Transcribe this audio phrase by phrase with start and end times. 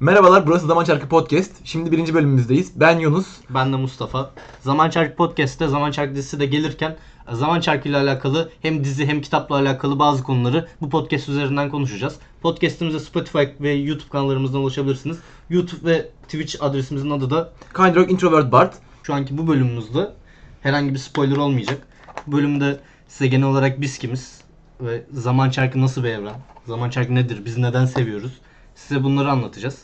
[0.00, 1.52] Merhabalar, burası Zaman Çarkı Podcast.
[1.64, 2.80] Şimdi birinci bölümümüzdeyiz.
[2.80, 3.26] Ben Yunus.
[3.50, 4.30] Ben de Mustafa.
[4.60, 6.96] Zaman Çarkı Podcast'te Zaman Çarkı dizisi de gelirken
[7.32, 12.16] Zaman Çarkı ile alakalı hem dizi hem kitapla alakalı bazı konuları bu podcast üzerinden konuşacağız.
[12.42, 15.18] Podcast'imize Spotify ve YouTube kanallarımızdan ulaşabilirsiniz.
[15.50, 18.74] YouTube ve Twitch adresimizin adı da Kind Rock Introvert Bart.
[19.02, 20.12] şu anki bu bölümümüzde
[20.60, 21.86] herhangi bir spoiler olmayacak.
[22.26, 24.40] Bu bölümde size genel olarak biz kimiz
[24.80, 26.40] ve Zaman Çarkı nasıl bir evren?
[26.66, 27.44] Zaman Çarkı nedir?
[27.44, 28.32] Biz neden seviyoruz?
[28.76, 29.82] Size bunları anlatacağız.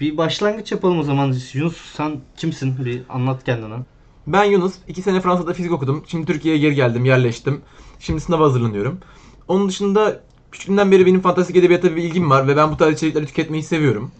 [0.00, 1.34] Bir başlangıç yapalım o zaman.
[1.52, 2.84] Yunus sen kimsin?
[2.84, 3.74] Bir anlat kendine.
[4.26, 4.74] Ben Yunus.
[4.88, 6.04] 2 sene Fransa'da fizik okudum.
[6.06, 7.60] Şimdi Türkiye'ye geri geldim, yerleştim.
[8.00, 8.98] Şimdi sınava hazırlanıyorum.
[9.48, 10.20] Onun dışında
[10.52, 14.10] küçüklüğümden beri benim fantastik edebiyata bir ilgim var ve ben bu tarz içerikleri tüketmeyi seviyorum.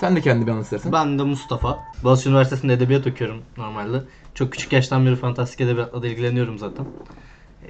[0.00, 0.92] Sen de kendi bir anlat istersen.
[0.92, 1.78] Ben de Mustafa.
[2.04, 4.02] Boğaziçi Üniversitesi'nde edebiyat okuyorum normalde.
[4.34, 6.86] Çok küçük yaştan beri fantastik edebiyatla da ilgileniyorum zaten.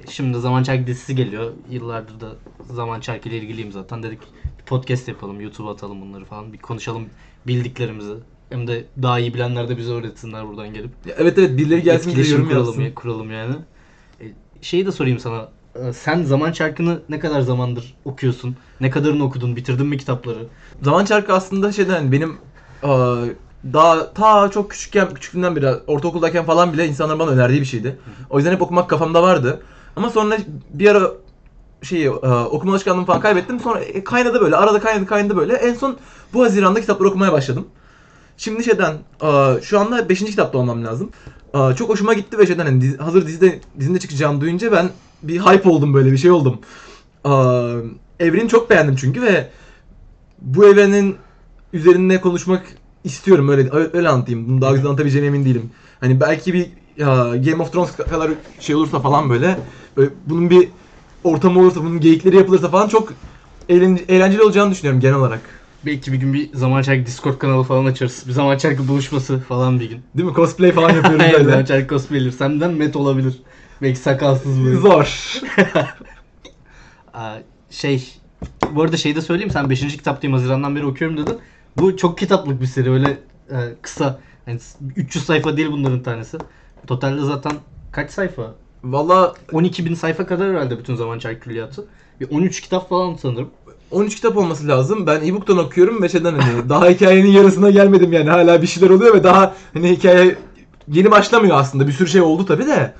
[0.07, 1.51] E, Şimdi Zaman Çarkı dizisi geliyor.
[1.69, 2.27] Yıllardır da
[2.73, 4.03] Zaman Çarkı ile ilgiliyim zaten.
[4.03, 4.19] Dedik
[4.59, 6.53] bir podcast yapalım, YouTube'a atalım bunları falan.
[6.53, 7.03] Bir konuşalım
[7.47, 8.13] bildiklerimizi.
[8.49, 10.91] Hem de daha iyi bilenler de bize öğretsinler buradan gelip.
[11.05, 12.81] Ya Evet evet birileri gelsin bize yorum kuralım, yazsın.
[12.81, 13.55] ya, kuralım yani.
[14.21, 14.25] E,
[14.61, 15.49] şeyi de sorayım sana.
[15.75, 18.55] E, Sen Zaman Çarkı'nı ne kadar zamandır okuyorsun?
[18.81, 19.55] Ne kadarını okudun?
[19.55, 20.45] Bitirdin mi kitapları?
[20.81, 22.37] Zaman Çarkı aslında şeyden hani benim
[22.83, 23.15] aa,
[23.73, 27.97] daha ta çok küçükken küçüklüğümden beri ortaokuldayken falan bile insanların bana önerdiği bir şeydi.
[28.29, 29.61] O yüzden hep okumak kafamda vardı.
[29.99, 30.37] Ama sonra
[30.73, 31.11] bir ara
[31.83, 33.59] şeyi e, okuma alışkanlığımı falan kaybettim.
[33.59, 34.55] Sonra e, kaynadı böyle.
[34.55, 35.53] Arada kaynadı kaynadı böyle.
[35.53, 35.97] En son
[36.33, 37.67] bu Haziran'da kitapları okumaya başladım.
[38.37, 40.19] Şimdi şeyden e, şu anda 5.
[40.19, 41.09] kitapta olmam lazım.
[41.53, 44.89] E, Çok hoşuma gitti ve şeyden hani hazır dizide dizinde çıkacağını duyunca ben
[45.23, 46.59] bir hype oldum böyle bir şey oldum.
[47.25, 47.31] E,
[48.25, 49.49] Evreni çok beğendim çünkü ve
[50.41, 51.15] bu evrenin
[51.73, 52.63] üzerine konuşmak
[53.03, 54.49] istiyorum öyle öyle anlatayım.
[54.49, 55.71] Bunu daha güzel anlatabileceğime emin değilim.
[55.99, 56.69] Hani belki bir
[56.99, 59.57] Game of Thrones kadar şey olursa falan böyle,
[59.97, 60.69] böyle bunun bir
[61.23, 63.13] ortamı olursa, bunun geyikleri yapılırsa falan çok
[63.69, 65.41] eğlen- eğlenceli olacağını düşünüyorum genel olarak.
[65.85, 68.23] Belki bir gün bir Zaman Çarkı Discord kanalı falan açarız.
[68.27, 70.01] Bir Zaman Çarkı buluşması falan bir gün.
[70.17, 70.35] Değil mi?
[70.35, 71.65] Cosplay falan yapıyoruz Aynen Zaman böyle.
[71.65, 72.31] Çarkı cosplayler.
[72.31, 73.33] Senden met olabilir.
[73.81, 74.77] Belki sakalsız böyle.
[74.77, 75.39] Zor.
[77.13, 77.35] Aa,
[77.69, 78.13] şey,
[78.71, 79.51] bu arada şey de söyleyeyim.
[79.51, 79.81] Sen 5.
[79.81, 81.37] kitaptayım Haziran'dan beri okuyorum dedin.
[81.77, 82.91] Bu çok kitaplık bir seri.
[82.91, 83.17] Öyle
[83.51, 84.19] e, kısa.
[84.47, 84.59] Yani
[84.95, 86.37] 300 sayfa değil bunların tanesi.
[86.89, 87.51] Totalde zaten
[87.91, 88.55] kaç sayfa?
[88.83, 91.85] Valla 12 bin sayfa kadar herhalde bütün Zaman Çarkı külliyatı.
[92.21, 93.49] Bir 13 kitap falan sanırım.
[93.91, 95.07] 13 kitap olması lazım.
[95.07, 98.29] Ben e-book'tan okuyorum ve şeyden hani daha hikayenin yarısına gelmedim yani.
[98.29, 100.35] Hala bir şeyler oluyor ve daha hani hikaye
[100.87, 101.87] yeni başlamıyor aslında.
[101.87, 102.93] Bir sürü şey oldu tabi de.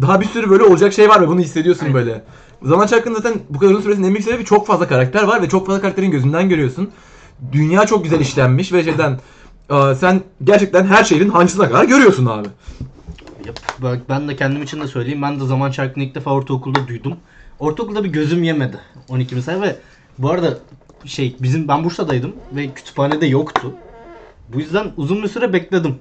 [0.00, 1.94] Daha bir sürü böyle olacak şey var ve bunu hissediyorsun Aynen.
[1.94, 2.24] böyle.
[2.62, 5.48] Zaman Çarkı'nın zaten bu kadar uzun süresinin en büyük sebebi çok fazla karakter var ve
[5.48, 6.90] çok fazla karakterin gözünden görüyorsun.
[7.52, 9.18] Dünya çok güzel işlenmiş ve şeyden
[9.94, 12.48] sen gerçekten her şehrin hancısına kadar görüyorsun abi.
[14.08, 15.22] Ben de kendim için de söyleyeyim.
[15.22, 17.16] Ben de Zaman Çarkı'nı ilk defa ortaokulda duydum.
[17.58, 18.78] Ortaokulda bir gözüm yemedi.
[19.08, 19.76] 12 sayfa ve
[20.18, 20.58] bu arada
[21.04, 23.74] şey bizim ben Bursa'daydım ve kütüphanede yoktu.
[24.48, 25.98] Bu yüzden uzun bir süre bekledim.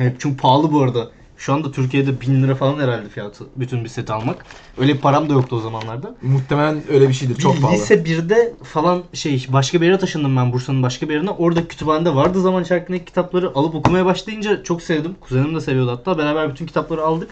[0.00, 1.08] Evet, çünkü pahalı bu arada.
[1.44, 4.46] Şu anda Türkiye'de 1000 lira falan herhalde fiyatı bütün bir set almak.
[4.78, 6.14] Öyle bir param da yoktu o zamanlarda.
[6.22, 7.36] Muhtemelen öyle bir şeydir.
[7.36, 7.76] Çok pahalı.
[7.76, 11.30] Lise 1'de falan şey başka bir yere taşındım ben Bursa'nın başka bir yerine.
[11.30, 13.52] Orada kütüphanede vardı Zaman ilk kitapları.
[13.54, 15.16] Alıp okumaya başlayınca çok sevdim.
[15.20, 16.18] Kuzenim de seviyordu hatta.
[16.18, 17.30] Beraber bütün kitapları aldık.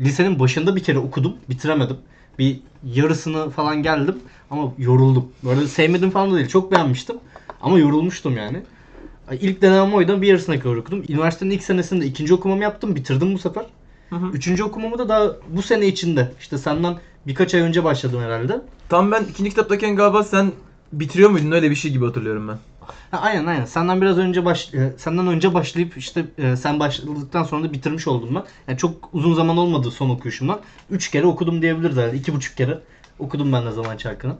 [0.00, 1.36] Lisenin başında bir kere okudum.
[1.48, 1.96] Bitiremedim.
[2.38, 4.18] Bir yarısını falan geldim.
[4.50, 5.28] Ama yoruldum.
[5.44, 6.48] Böyle sevmedim falan da değil.
[6.48, 7.16] Çok beğenmiştim.
[7.62, 8.62] Ama yorulmuştum yani.
[9.34, 10.22] İlk denemem oydu.
[10.22, 11.04] Bir yarısına kadar okudum.
[11.08, 12.96] Üniversitenin ilk senesinde ikinci okumamı yaptım.
[12.96, 13.66] Bitirdim bu sefer.
[14.10, 14.30] Hı hı.
[14.32, 16.32] Üçüncü okumamı da daha bu sene içinde.
[16.40, 18.60] İşte senden birkaç ay önce başladım herhalde.
[18.88, 20.52] Tam ben ikinci kitaptayken galiba sen
[20.92, 22.58] bitiriyor muydun öyle bir şey gibi hatırlıyorum ben.
[23.10, 23.64] Ha, aynen aynen.
[23.64, 28.08] Senden biraz önce baş e, senden önce başlayıp işte e, sen başladıktan sonra da bitirmiş
[28.08, 28.44] oldum ben.
[28.68, 30.60] Yani çok uzun zaman olmadı son okuyuşumdan.
[30.90, 32.16] Üç kere okudum diyebiliriz herhalde.
[32.16, 32.78] İki buçuk kere
[33.18, 34.36] okudum ben de Zaman Çarkı'nı.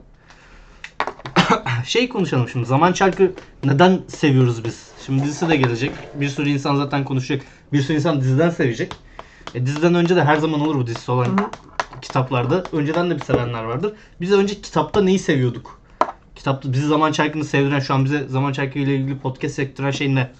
[1.85, 2.65] şey konuşalım şimdi.
[2.65, 3.31] Zaman Çarkı
[3.63, 4.87] neden seviyoruz biz?
[5.05, 5.91] Şimdi dizisi de gelecek.
[6.13, 7.41] Bir sürü insan zaten konuşacak.
[7.73, 8.95] Bir sürü insan diziden sevecek.
[9.55, 11.27] E, diziden önce de her zaman olur bu dizisi olan
[12.01, 12.63] kitaplarda.
[12.73, 13.93] Önceden de bir sevenler vardır.
[14.21, 15.79] Biz önce kitapta neyi seviyorduk?
[16.35, 20.15] Kitapta bizi Zaman Çarkı'nı sevdiren, şu an bize Zaman Çarkı ile ilgili podcast sektiren şey
[20.15, 20.31] ne?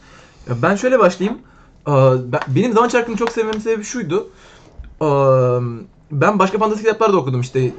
[0.47, 1.39] Ben şöyle başlayayım.
[1.87, 4.29] Ben- Benim Zaman Çarkı'nı çok sevmemin sebebi şuydu.
[5.01, 5.59] Aa,
[6.11, 7.71] Ben başka fantastik kitaplar da okudum işte.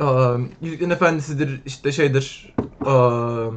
[0.00, 2.54] Aa, Yüzüklerin Efendisi'dir, işte şeydir.
[2.84, 3.48] Aa,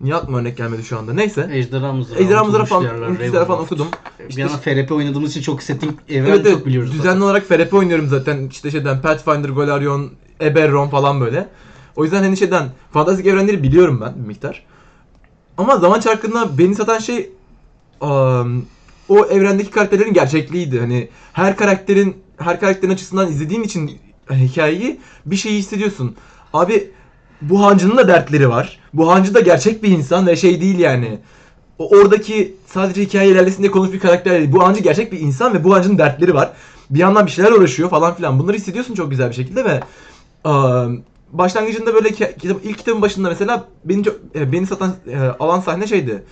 [0.00, 1.12] Niye aklıma örnek gelmedi şu anda?
[1.12, 1.48] Neyse.
[1.52, 2.82] Ejderha Mızrağı, Ejderha Mızrağı falan,
[3.18, 3.86] Diyarlar falan okudum.
[4.18, 6.90] Bir İşte- yana FRP oynadığımız için çok hissettiğim evren Evet, çok biliyoruz.
[6.92, 7.20] Düzenli zaten.
[7.20, 8.48] olarak FRP oynuyorum zaten.
[8.50, 10.10] İşte şeyden Pathfinder, Golarion,
[10.40, 11.48] Eberron falan böyle.
[11.96, 14.64] O yüzden hani şeyden fantastik evrenleri biliyorum ben bir miktar.
[15.58, 17.30] Ama zaman çarkında beni satan şey
[18.00, 18.62] am,
[19.08, 20.80] o evrendeki karakterlerin gerçekliğiydi.
[20.80, 23.98] Hani her karakterin her karakterin açısından izlediğin için
[24.34, 26.16] hikayeyi bir şeyi hissediyorsun.
[26.52, 26.90] Abi
[27.42, 28.80] bu hancının da dertleri var.
[28.94, 31.18] Bu hancı da gerçek bir insan ve şey değil yani.
[31.78, 34.52] O oradaki sadece hikaye ilerlesin diye konuşmuş bir karakter değil.
[34.52, 36.52] Bu hancı gerçek bir insan ve bu hancının dertleri var.
[36.90, 38.38] Bir yandan bir şeyler uğraşıyor falan filan.
[38.38, 39.80] Bunları hissediyorsun çok güzel bir şekilde ve
[41.32, 45.60] başlangıcında böyle ki- kitap, ilk kitabın başında mesela beni çok, e, beni satan e, alan
[45.60, 46.22] sahne şeydi.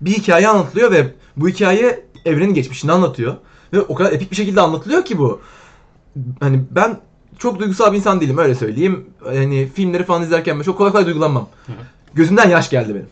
[0.00, 3.36] Bir hikaye anlatılıyor ve bu hikaye evrenin geçmişini anlatıyor.
[3.72, 5.40] Ve o kadar epik bir şekilde anlatılıyor ki bu.
[6.40, 6.98] Hani ben
[7.38, 9.06] çok duygusal bir insan değilim öyle söyleyeyim.
[9.24, 11.48] Hani filmleri falan izlerken ben çok kolay kolay duygulanmam.
[12.14, 13.08] Gözümden yaş geldi benim.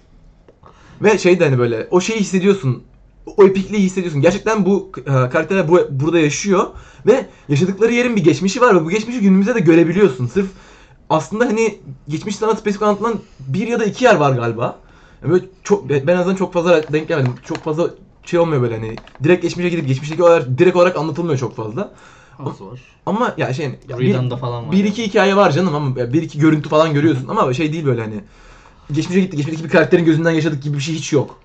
[1.03, 2.83] Ve şey de hani böyle o şeyi hissediyorsun.
[3.37, 4.21] O epikliği hissediyorsun.
[4.21, 6.67] Gerçekten bu e, karakterler bu, burada yaşıyor
[7.07, 10.27] ve yaşadıkları yerin bir geçmişi var ve bu geçmişi günümüzde de görebiliyorsun.
[10.27, 10.49] Sırf
[11.11, 14.79] aslında hani geçmişten sana spesifik anlatılan bir ya da iki yer var galiba.
[15.23, 17.35] Yani Böyle çok ben en azından çok fazla denk gelmedim.
[17.45, 17.91] Çok fazla
[18.25, 21.93] şey olmuyor böyle hani direkt geçmişe gidip geçmişteki olaylar direkt olarak anlatılmıyor çok fazla.
[22.47, 22.81] Az var.
[23.07, 24.73] Ama ya şey ya bir, Redan'da falan var.
[24.73, 24.89] bir yani.
[24.89, 28.01] iki hikaye var canım ama ya bir iki görüntü falan görüyorsun ama şey değil böyle
[28.01, 28.21] hani
[28.93, 31.39] geçmişe gitti geçmişteki bir karakterin gözünden yaşadık gibi bir şey hiç yok.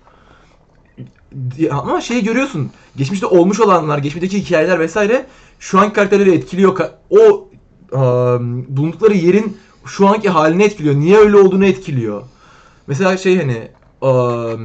[1.71, 2.71] Ama şeyi görüyorsun.
[2.95, 5.25] Geçmişte olmuş olanlar, geçmişteki hikayeler vesaire
[5.59, 6.80] şu anki karakterleri etkiliyor.
[7.09, 7.48] O
[7.94, 10.95] ıı, bulundukları yerin şu anki halini etkiliyor.
[10.95, 12.24] Niye öyle olduğunu etkiliyor.
[12.88, 13.68] Mesela şey hani
[14.03, 14.59] ıı,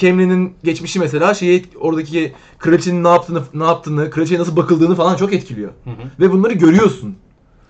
[0.00, 5.32] Camilin'in geçmişi mesela şeyi oradaki kraliçenin ne yaptığını ne yaptığını, kraliçeye nasıl bakıldığını falan çok
[5.32, 5.70] etkiliyor.
[5.84, 5.94] Hı hı.
[6.20, 7.16] Ve bunları görüyorsun.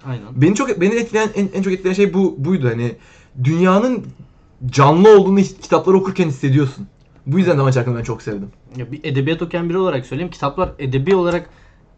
[0.06, 0.26] Aynen.
[0.36, 2.96] Beni çok beni etkileyen en, en çok etkileyen şey bu buydu hani
[3.44, 4.06] dünyanın
[4.66, 6.86] canlı olduğunu kitapları okurken hissediyorsun.
[7.26, 8.48] Bu yüzden Zaman Çarkı'nı ben çok sevdim.
[8.76, 10.30] Ya bir edebiyat okuyan biri olarak söyleyeyim.
[10.30, 11.50] Kitaplar edebi olarak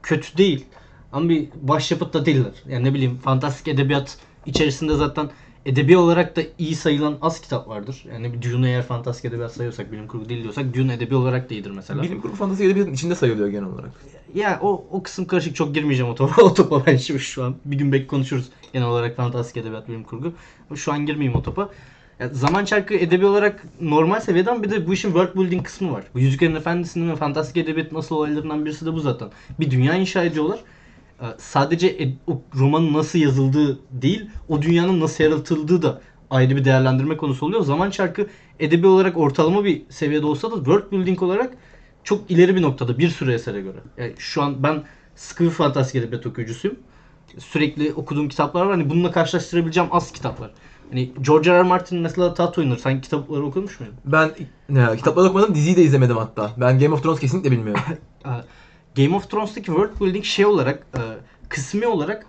[0.03, 0.67] kötü değil.
[1.12, 2.53] Ama bir başyapıt da değiller.
[2.69, 5.31] Yani ne bileyim fantastik edebiyat içerisinde zaten
[5.67, 8.05] edebi olarak da iyi sayılan az kitap vardır.
[8.12, 11.55] Yani bir Dune'u eğer fantastik edebiyat sayıyorsak, bilim kurgu değil diyorsak Dune edebi olarak da
[11.55, 12.03] iyidir mesela.
[12.03, 13.91] Bilim kurgu fantezi edebiyatın içinde sayılıyor genel olarak.
[14.35, 16.43] Ya o, o kısım karışık çok girmeyeceğim o topa.
[16.51, 17.55] O topa ben şimdi şu an.
[17.65, 20.33] Bir gün belki konuşuruz genel olarak fantastik edebiyat bilim kurgu.
[20.71, 21.69] Ama Şu an girmeyeyim o topa.
[22.21, 26.05] Ya zaman çarkı edebi olarak normal seviyeden bir de bu işin world building kısmı var.
[26.15, 29.29] Bu Yüzüklerin Efendisi'nin ve fantastik edebiyatın asıl olaylarından birisi de bu zaten.
[29.61, 30.61] Bir dünya inşa ediyorlar.
[31.21, 36.01] Ee, Sadece o romanın nasıl yazıldığı değil, o dünyanın nasıl yaratıldığı da
[36.31, 37.63] ayrı bir değerlendirme konusu oluyor.
[37.63, 38.27] Zaman çarkı
[38.61, 41.55] edebi olarak ortalama bir seviyede olsa da world building olarak
[42.05, 43.79] çok ileri bir noktada bir sürü esere göre.
[43.99, 44.83] Yani şu an ben
[45.15, 46.77] sıkı bir fantastik edebiyat okuyucusuyum.
[47.39, 48.71] Sürekli okuduğum kitaplar var.
[48.71, 50.51] Hani bununla karşılaştırabileceğim az kitaplar.
[50.91, 51.59] Hani George R.
[51.59, 51.63] R.
[51.63, 52.81] Martin mesela taht oyunları.
[52.81, 53.97] Sen kitapları okumuş muydun?
[54.05, 54.31] Ben
[54.69, 56.51] ne, kitapları okumadım, diziyi de izlemedim hatta.
[56.57, 57.83] Ben Game of Thrones kesinlikle bilmiyorum.
[58.97, 61.01] Game of Thrones'taki world building şey olarak e,
[61.49, 62.27] kısmi olarak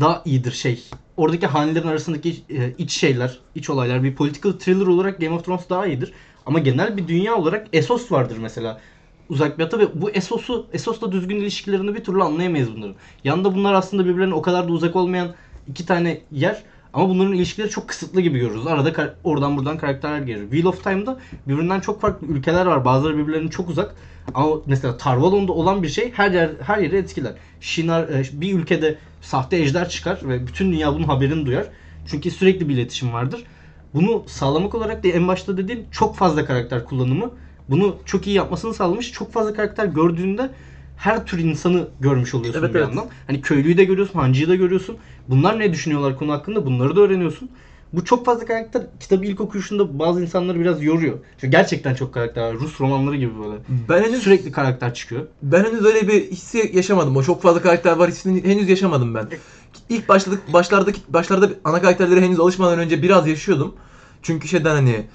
[0.00, 0.84] daha iyidir şey.
[1.16, 5.70] Oradaki hanelerin arasındaki e, iç şeyler, iç olaylar bir political thriller olarak Game of Thrones
[5.70, 6.12] daha iyidir.
[6.46, 8.80] Ama genel bir dünya olarak Essos vardır mesela.
[9.28, 12.94] Uzak bir ata ve bu Essos'u, Essos'la düzgün ilişkilerini bir türlü anlayamayız bunların.
[13.24, 15.34] Yanında bunlar aslında birbirlerine o kadar da uzak olmayan
[15.68, 16.62] iki tane yer
[16.92, 18.66] ama bunların ilişkileri çok kısıtlı gibi görürüz.
[18.66, 20.42] Arada oradan buradan karakterler gelir.
[20.42, 21.18] Wheel of Time'da
[21.48, 22.84] birbirinden çok farklı ülkeler var.
[22.84, 23.94] Bazıları birbirlerine çok uzak.
[24.34, 27.32] Ama mesela Tarvalon'da olan bir şey her yer her yeri etkiler.
[27.60, 31.66] Shinar e, bir ülkede sahte ejder çıkar ve bütün dünya bunun haberini duyar.
[32.06, 33.44] Çünkü sürekli bir iletişim vardır.
[33.94, 37.30] Bunu sağlamak olarak da en başta dediğim çok fazla karakter kullanımı
[37.68, 39.12] bunu çok iyi yapmasını sağlamış.
[39.12, 40.50] Çok fazla karakter gördüğünde
[40.96, 42.88] her tür insanı görmüş oluyorsun Evet, bir evet.
[42.88, 43.06] yandan.
[43.26, 44.96] Hani köylüyü de görüyorsun, hancıyı da görüyorsun.
[45.28, 47.50] Bunlar ne düşünüyorlar konu hakkında bunları da öğreniyorsun.
[47.92, 51.18] Bu çok fazla karakter kitabı ilk okuyuşunda bazı insanları biraz yoruyor.
[51.40, 52.54] Çünkü gerçekten çok karakter var.
[52.54, 53.56] Rus romanları gibi böyle.
[53.88, 55.26] Ben henüz Sürekli karakter çıkıyor.
[55.42, 57.16] ben henüz öyle bir hissi yaşamadım.
[57.16, 59.28] O çok fazla karakter var hissini henüz yaşamadım ben.
[59.88, 63.74] İlk başladık başlardaki başlarda ana karakterlere henüz alışmadan önce biraz yaşıyordum.
[64.22, 65.06] Çünkü şeyden hani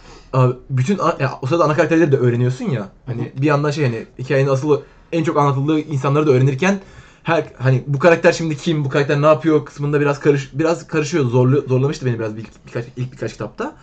[0.69, 2.89] bütün ya, o sırada ana karakterleri de öğreniyorsun ya.
[3.05, 6.79] Hani bir yandan şey hani hikayenin asıl en çok anlatıldığı insanları da öğrenirken
[7.23, 11.25] her hani bu karakter şimdi kim, bu karakter ne yapıyor kısmında biraz karış biraz karışıyor.
[11.25, 13.75] Zorlu zorlamıştı beni biraz bir, birkaç ilk birkaç kitapta.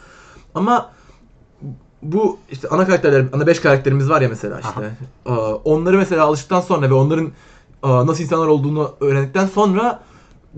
[0.54, 0.90] Ama
[2.02, 4.96] bu işte ana karakterler, ana beş karakterimiz var ya mesela işte.
[5.26, 7.32] Aa, Onları mesela alıştıktan sonra ve onların
[7.82, 10.00] nasıl insanlar olduğunu öğrendikten sonra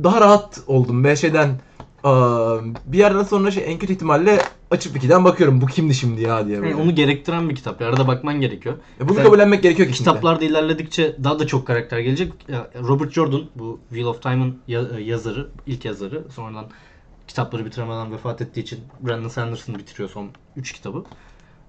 [0.03, 1.51] daha rahat oldum ve şeyden
[2.87, 4.39] bir yerden sonra şey en kötü ihtimalle
[4.71, 6.71] açıp ikiden bakıyorum bu kimdi şimdi ya diye böyle.
[6.71, 7.81] Yani onu gerektiren bir kitap.
[7.81, 8.75] Ya, Arada bakman gerekiyor.
[9.01, 10.13] Ya bunu kabullenmek gerekiyor kesinlikle.
[10.13, 12.33] Kitaplarda ilerledikçe daha da çok karakter gelecek.
[12.83, 16.25] Robert Jordan bu Wheel of Time'ın ya- yazarı, ilk yazarı.
[16.35, 16.67] Sonradan
[17.29, 21.05] kitapları bitiremeden vefat ettiği için Brandon Sanderson bitiriyor son 3 kitabı.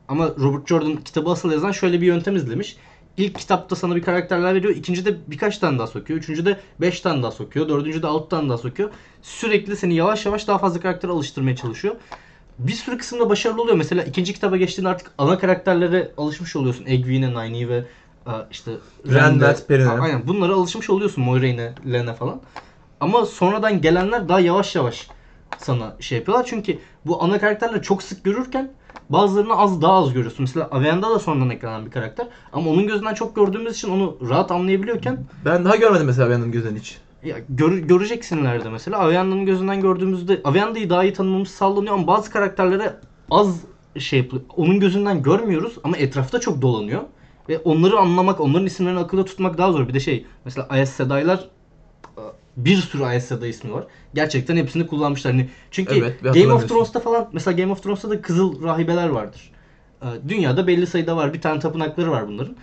[0.07, 2.77] Ama Robert Jordan kitabı asıl yazan şöyle bir yöntem izlemiş.
[3.17, 4.75] İlk kitapta sana bir karakterler veriyor.
[4.75, 6.19] ikincide birkaç tane daha sokuyor.
[6.19, 7.69] Üçüncüde beş tane daha sokuyor.
[7.69, 8.89] Dördüncüde altı tane daha sokuyor.
[9.21, 11.95] Sürekli seni yavaş yavaş daha fazla karaktere alıştırmaya çalışıyor.
[12.59, 13.77] Bir sürü kısımda başarılı oluyor.
[13.77, 16.85] Mesela ikinci kitaba geçtiğinde artık ana karakterlere alışmış oluyorsun.
[16.85, 17.85] Egwene'e, Nynaeve ve
[18.27, 18.71] e, işte
[19.07, 19.65] Rand, Rand'e.
[19.67, 19.89] Perrin'e.
[19.89, 22.41] Aynen bunlara alışmış oluyorsun Moiraine'e, Len'e falan.
[22.99, 25.07] Ama sonradan gelenler daha yavaş yavaş
[25.57, 26.45] sana şey yapıyorlar.
[26.49, 28.71] Çünkü bu ana karakterleri çok sık görürken
[29.09, 30.41] bazılarını az daha az görüyorsun.
[30.43, 32.27] Mesela Avian'da da sonradan eklenen bir karakter.
[32.53, 36.75] Ama onun gözünden çok gördüğümüz için onu rahat anlayabiliyorken Ben daha görmedim mesela Aviana'nın gözünden
[36.79, 36.97] hiç.
[37.23, 38.97] ya gör, göreceksinlerde mesela.
[38.99, 42.95] Avianda'nın gözünden gördüğümüzde Avianda'yı daha iyi tanımamız sağlanıyor ama bazı karakterlere
[43.31, 43.61] az
[43.99, 44.45] şey yapılıyor.
[44.57, 47.01] Onun gözünden görmüyoruz ama etrafta çok dolanıyor.
[47.49, 49.87] Ve onları anlamak, onların isimlerini akılda tutmak daha zor.
[49.87, 51.47] Bir de şey mesela Ayas Sedaylar
[52.57, 53.83] bir sürü Ayas Seda ismi var.
[54.13, 55.33] Gerçekten hepsini kullanmışlar.
[55.33, 56.69] Hani çünkü Evet, Game of.
[56.69, 59.51] Thrones'ta falan mesela Game of Thrones'ta da kızıl rahibeler vardır.
[60.01, 61.33] Ee, Dünyada belli sayıda var.
[61.33, 62.55] Bir tane tapınakları var bunların.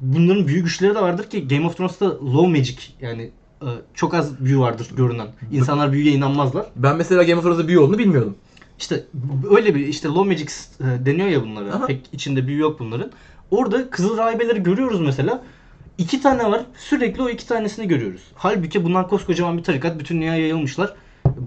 [0.00, 3.30] Bunların büyü güçleri de vardır ki Game of Thrones'ta low magic yani
[3.62, 5.28] e, çok az büyü vardır görünen.
[5.52, 6.66] İnsanlar büyüye inanmazlar.
[6.76, 8.36] Ben mesela Game of Thrones'da büyü olduğunu bilmiyordum.
[8.78, 9.04] İşte
[9.50, 11.74] öyle bir işte low magic e, deniyor ya bunlara.
[11.74, 11.86] Aha.
[11.86, 13.10] Pek içinde büyü yok bunların.
[13.50, 15.42] Orada kızıl rahibeleri görüyoruz mesela.
[15.98, 16.60] İki tane var.
[16.76, 18.22] Sürekli o iki tanesini görüyoruz.
[18.34, 19.98] Halbuki bunlar koskocaman bir tarikat.
[19.98, 20.94] Bütün dünyaya yayılmışlar.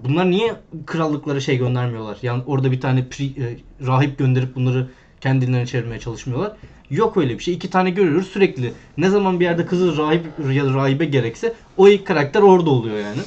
[0.04, 0.54] Bunlar niye
[0.86, 2.18] krallıklara şey göndermiyorlar?
[2.22, 3.56] Yani orada bir tane pri- e,
[3.86, 4.88] rahip gönderip bunları
[5.20, 6.52] kendilerine çevirmeye çalışmıyorlar.
[6.90, 7.54] Yok öyle bir şey.
[7.54, 8.72] İki tane görüyoruz sürekli.
[8.96, 12.96] Ne zaman bir yerde kızıl rahip ya da rahibe gerekse o ilk karakter orada oluyor
[12.98, 13.20] yani.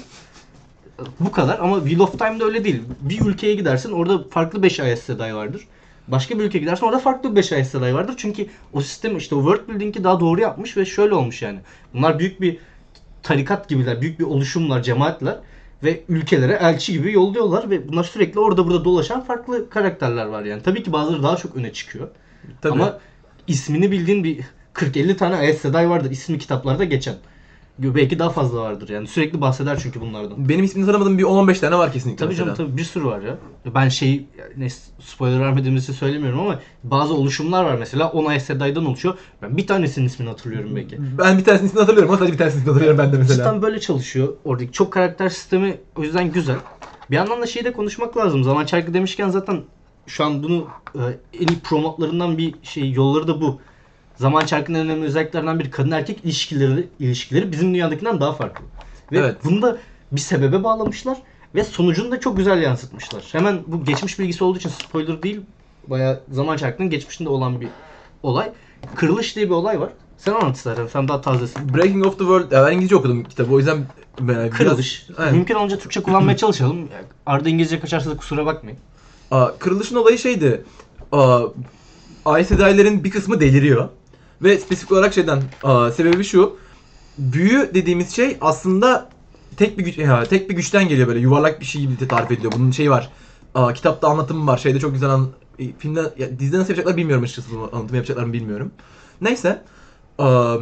[1.20, 2.82] Bu kadar ama Wheel of Time'da öyle değil.
[3.02, 5.68] Bir ülkeye gidersin orada farklı 5 Aes Sedai vardır.
[6.08, 8.14] Başka bir ülkeye gidersin orada farklı 5 Aes Sedai vardır.
[8.18, 11.60] Çünkü o sistem işte o world building'i daha doğru yapmış ve şöyle olmuş yani.
[11.94, 12.58] Bunlar büyük bir
[13.24, 15.40] tarikat gibiler, büyük bir oluşumlar, cemaatler
[15.84, 20.62] ve ülkelere elçi gibi yolluyorlar ve bunlar sürekli orada burada dolaşan farklı karakterler var yani.
[20.64, 22.08] Tabii ki bazıları daha çok öne çıkıyor.
[22.62, 22.74] Tabii.
[22.74, 23.00] Ama
[23.48, 24.40] ismini bildiğin bir
[24.74, 27.16] 40-50 tane Aes Sedai vardır ismi kitaplarda geçen.
[27.80, 29.08] Belki daha fazla vardır yani.
[29.08, 30.50] Sürekli bahseder çünkü bunlardan.
[30.50, 32.46] Benim ismini tanımadığım bir 10-15 tane var kesinlikle Tabii mesela.
[32.46, 33.38] canım tabii bir sürü var ya.
[33.76, 34.26] Ben şey
[34.58, 39.18] ne spoiler vermediğimizi söylemiyorum ama bazı oluşumlar var mesela 10 Aes Sedai'den oluşuyor.
[39.42, 40.98] Ben bir tanesinin ismini hatırlıyorum belki.
[41.18, 43.38] Ben bir tanesinin ismini hatırlıyorum ama sadece bir tanesini ismini hatırlıyorum ben de mesela.
[43.38, 44.34] Cidden böyle çalışıyor.
[44.46, 46.58] Oradaki çok karakter sistemi o yüzden güzel.
[47.12, 48.44] Bir yandan da şeyi de konuşmak lazım.
[48.44, 49.62] Zaman çarkı demişken zaten
[50.08, 51.02] şu an bunu e,
[51.34, 53.60] en iyi promotlarından bir şey yolları da bu.
[54.18, 58.66] Zaman çarkının önemli özelliklerinden biri kadın erkek ilişkileri ilişkileri bizim dünyadakinden daha farklı.
[59.12, 59.36] Ve Evet.
[59.44, 59.78] bunu da
[60.12, 61.18] bir sebebe bağlamışlar
[61.56, 63.24] ve sonucunu da çok güzel yansıtmışlar.
[63.32, 65.42] Hemen bu geçmiş bilgisi olduğu için spoiler değil.
[65.88, 67.68] Bayağı zaman çarkının geçmişinde olan bir
[68.24, 68.52] olay.
[68.96, 69.90] Kırılış diye bir olay var.
[70.18, 70.88] Sen anlat istersen.
[70.88, 71.74] Sen daha tazesin.
[71.74, 74.50] Breaking of the World, ya ben İngilizce okudum kitabı o yüzden e, biraz...
[74.50, 75.08] Kırılış.
[75.18, 75.36] Aynen.
[75.36, 76.90] Mümkün olunca Türkçe kullanmaya çalışalım.
[77.26, 78.80] Arada İngilizce kaçarsa da kusura bakmayın.
[79.32, 80.64] Aa, kırılışın olayı şeydi.
[81.12, 81.42] Aa,
[82.26, 83.90] Aes bir kısmı deliriyor.
[84.46, 86.58] Ve spesifik olarak şeyden, aa, sebebi şu.
[87.18, 89.10] Büyü dediğimiz şey aslında
[89.58, 92.54] tek bir güç, ya, tek bir güçten geliyor böyle yuvarlak bir şey gibi tarif ediliyor.
[92.56, 93.12] Bunun şeyi var.
[93.56, 94.58] Aa, kitapta anlatımı var.
[94.58, 97.52] Şeyde çok güzel an, e, filmde, ya, dizide nasıl yapacaklar bilmiyorum açıkçası.
[97.52, 98.72] bunu Anlatımı yapacaklar mı bilmiyorum.
[99.22, 99.62] Neyse.
[100.18, 100.58] Aa,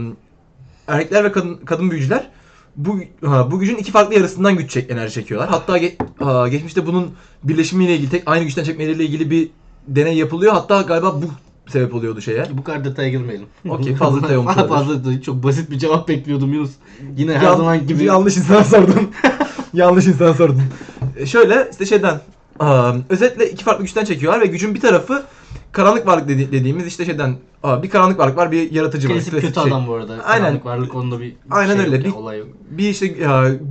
[0.87, 2.29] erkekler ve kadın kadın büyücüler
[2.75, 5.49] bu ha, bu gücün iki farklı yarısından güç çek, enerji çekiyorlar.
[5.49, 7.11] Hatta ge- aa, geçmişte bunun
[7.43, 9.49] birleşimiyle ilgili tek aynı güçten çekmeleriyle ilgili bir
[9.87, 10.53] deney yapılıyor.
[10.53, 11.25] Hatta galiba bu
[11.67, 12.45] sebep oluyordu şeye.
[12.51, 13.47] Bu kadar detaya girmeyelim.
[13.69, 14.69] Okey, fazla detay olmuş olabilir.
[14.75, 15.21] fazla detay.
[15.21, 16.71] Çok basit bir cevap bekliyordum Yunus.
[17.17, 18.03] Yine her Yan- zaman gibi.
[18.03, 19.11] yanlış insana sordun.
[19.73, 20.61] yanlış insana sordun.
[21.17, 22.19] E, Şöyle işte şeyden
[22.59, 25.23] aa, özetle iki farklı güçten çekiyorlar ve gücün bir tarafı
[25.71, 29.15] karanlık varlık dedi- dediğimiz işte şeyden aa, bir karanlık varlık var bir yaratıcı var.
[29.15, 29.63] Klasik kötü şey.
[29.63, 30.13] adam bu arada.
[30.23, 30.41] Aynen.
[30.43, 31.95] Karanlık varlık onda bir Aynen şey öyle.
[31.95, 32.47] Yok ya, Bir- olay yok.
[32.69, 33.15] Bir işte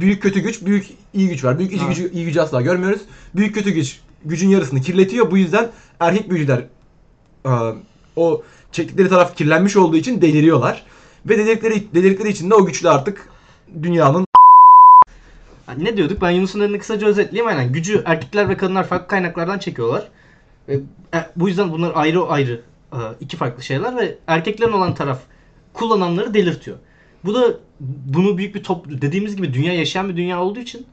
[0.01, 1.59] büyük kötü güç, büyük iyi güç var.
[1.59, 1.89] Büyük iyi Ha.
[1.89, 3.01] gücü, iyi gücü asla görmüyoruz.
[3.37, 5.31] Büyük kötü güç gücün yarısını kirletiyor.
[5.31, 5.69] Bu yüzden
[6.01, 6.65] erkek büyücüler
[8.17, 10.83] o çektikleri taraf kirlenmiş olduğu için deliriyorlar.
[11.27, 13.29] Ve delirdikleri, delirdikleri için de o güçlü artık
[13.83, 14.27] dünyanın
[15.79, 16.23] Ne diyorduk?
[16.23, 17.47] Ben Yunus'un dediğini kısaca özetleyeyim.
[17.47, 17.73] Aynen.
[17.73, 20.09] Gücü erkekler ve kadınlar farklı kaynaklardan çekiyorlar.
[20.69, 20.81] E,
[21.37, 22.61] bu yüzden bunlar ayrı ayrı
[22.93, 25.21] e, iki farklı şeyler ve erkeklerin olan taraf
[25.73, 26.77] kullananları delirtiyor.
[27.25, 30.85] Bu da bunu büyük bir top dediğimiz gibi dünya yaşayan bir dünya olduğu için e,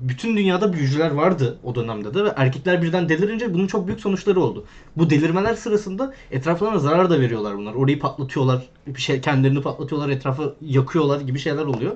[0.00, 4.40] bütün dünyada büyücüler vardı o dönemde de ve erkekler birden delirince bunun çok büyük sonuçları
[4.40, 4.64] oldu.
[4.96, 7.74] Bu delirmeler sırasında etraflarına zarar da veriyorlar bunlar.
[7.74, 11.92] Orayı patlatıyorlar, bir şey kendilerini patlatıyorlar, etrafı yakıyorlar gibi şeyler oluyor.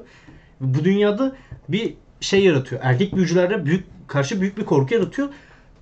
[0.61, 1.37] Bu dünyada
[1.69, 2.81] bir şey yaratıyor.
[2.85, 5.29] Erkek büyücülere büyük karşı büyük bir korku yaratıyor.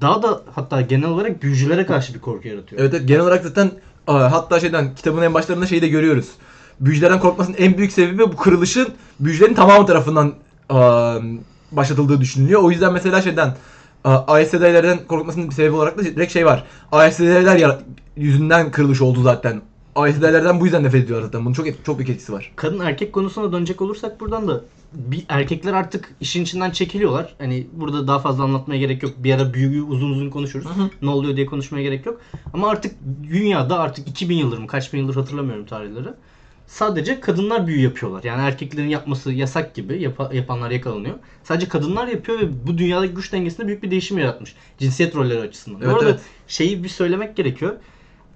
[0.01, 2.81] Daha da hatta genel olarak büyücülere karşı bir korku yaratıyor.
[2.81, 3.71] Evet, evet genel olarak zaten
[4.07, 6.29] aa, hatta şeyden kitabın en başlarında şeyi de görüyoruz.
[6.81, 8.89] Büyücülerden korkmasının en büyük sebebi bu kırılışın
[9.21, 10.35] büyücülerin tamamı tarafından
[10.69, 11.19] aa,
[11.73, 12.63] başlatıldığı düşünülüyor.
[12.63, 13.57] O yüzden mesela şeyden
[14.05, 16.65] ASD'lerden korkmasının bir sebebi olarak da direkt şey var.
[16.93, 17.79] ASD'ler
[18.17, 19.63] yüzünden kırılış oldu zaten.
[19.97, 21.45] ASD'lerden bu yüzden nefret ediyorlar zaten.
[21.45, 22.53] Bunun çok çok büyük etkisi var.
[22.57, 24.61] Kadın erkek konusuna dönecek olursak buradan da
[24.93, 27.35] bir erkekler artık işin içinden çekiliyorlar.
[27.39, 29.13] Hani burada daha fazla anlatmaya gerek yok.
[29.19, 30.67] Bir ara büyüğü uzun uzun konuşuruz.
[30.67, 30.91] Hı hı.
[31.03, 32.21] Ne oluyor diye konuşmaya gerek yok.
[32.55, 36.09] Ama artık dünyada artık 2000 yıldır mı kaç bin yıldır hatırlamıyorum tarihleri.
[36.67, 38.25] Sadece kadınlar büyü yapıyorlar.
[38.25, 41.15] Yani erkeklerin yapması yasak gibi yapa- yapanlar yakalanıyor.
[41.45, 44.55] Sadece kadınlar yapıyor ve bu dünyadaki güç dengesinde büyük bir değişim yaratmış.
[44.79, 45.81] Cinsiyet rolleri açısından.
[45.81, 46.21] Evet, bu arada evet.
[46.49, 47.75] şeyi bir söylemek gerekiyor.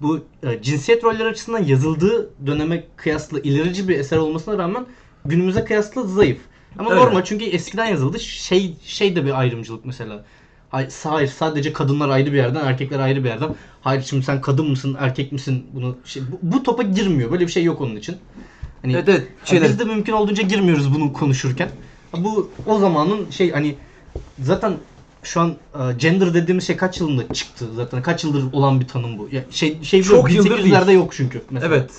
[0.01, 4.85] Bu e, cinsiyet rolleri açısından yazıldığı döneme kıyasla ilerici bir eser olmasına rağmen
[5.25, 6.39] günümüze kıyasla zayıf.
[6.79, 7.03] Ama Evet.
[7.03, 8.19] normal çünkü eskiden yazıldı.
[8.19, 10.25] Şey şey de bir ayrımcılık mesela.
[10.71, 10.89] Hayır,
[11.27, 13.55] sadece kadınlar ayrı bir yerden, erkekler ayrı bir yerden.
[13.81, 15.65] Hayır şimdi sen kadın mısın, erkek misin?
[15.73, 17.31] Bunu şey, bu, bu topa girmiyor.
[17.31, 18.17] Böyle bir şey yok onun için.
[18.81, 19.27] Hani Evet evet.
[19.45, 21.69] Şeyler, biz de mümkün olduğunca girmiyoruz bunu konuşurken.
[22.17, 23.75] Bu o zamanın şey hani
[24.39, 24.73] zaten
[25.23, 29.17] şu an e, gender dediğimiz şey kaç yılında çıktı zaten kaç yıldır olan bir tanım
[29.17, 29.29] bu.
[29.31, 31.75] Ya şey şey Çok bu yıldır 1800'lerde yok çünkü mesela.
[31.75, 31.91] evet.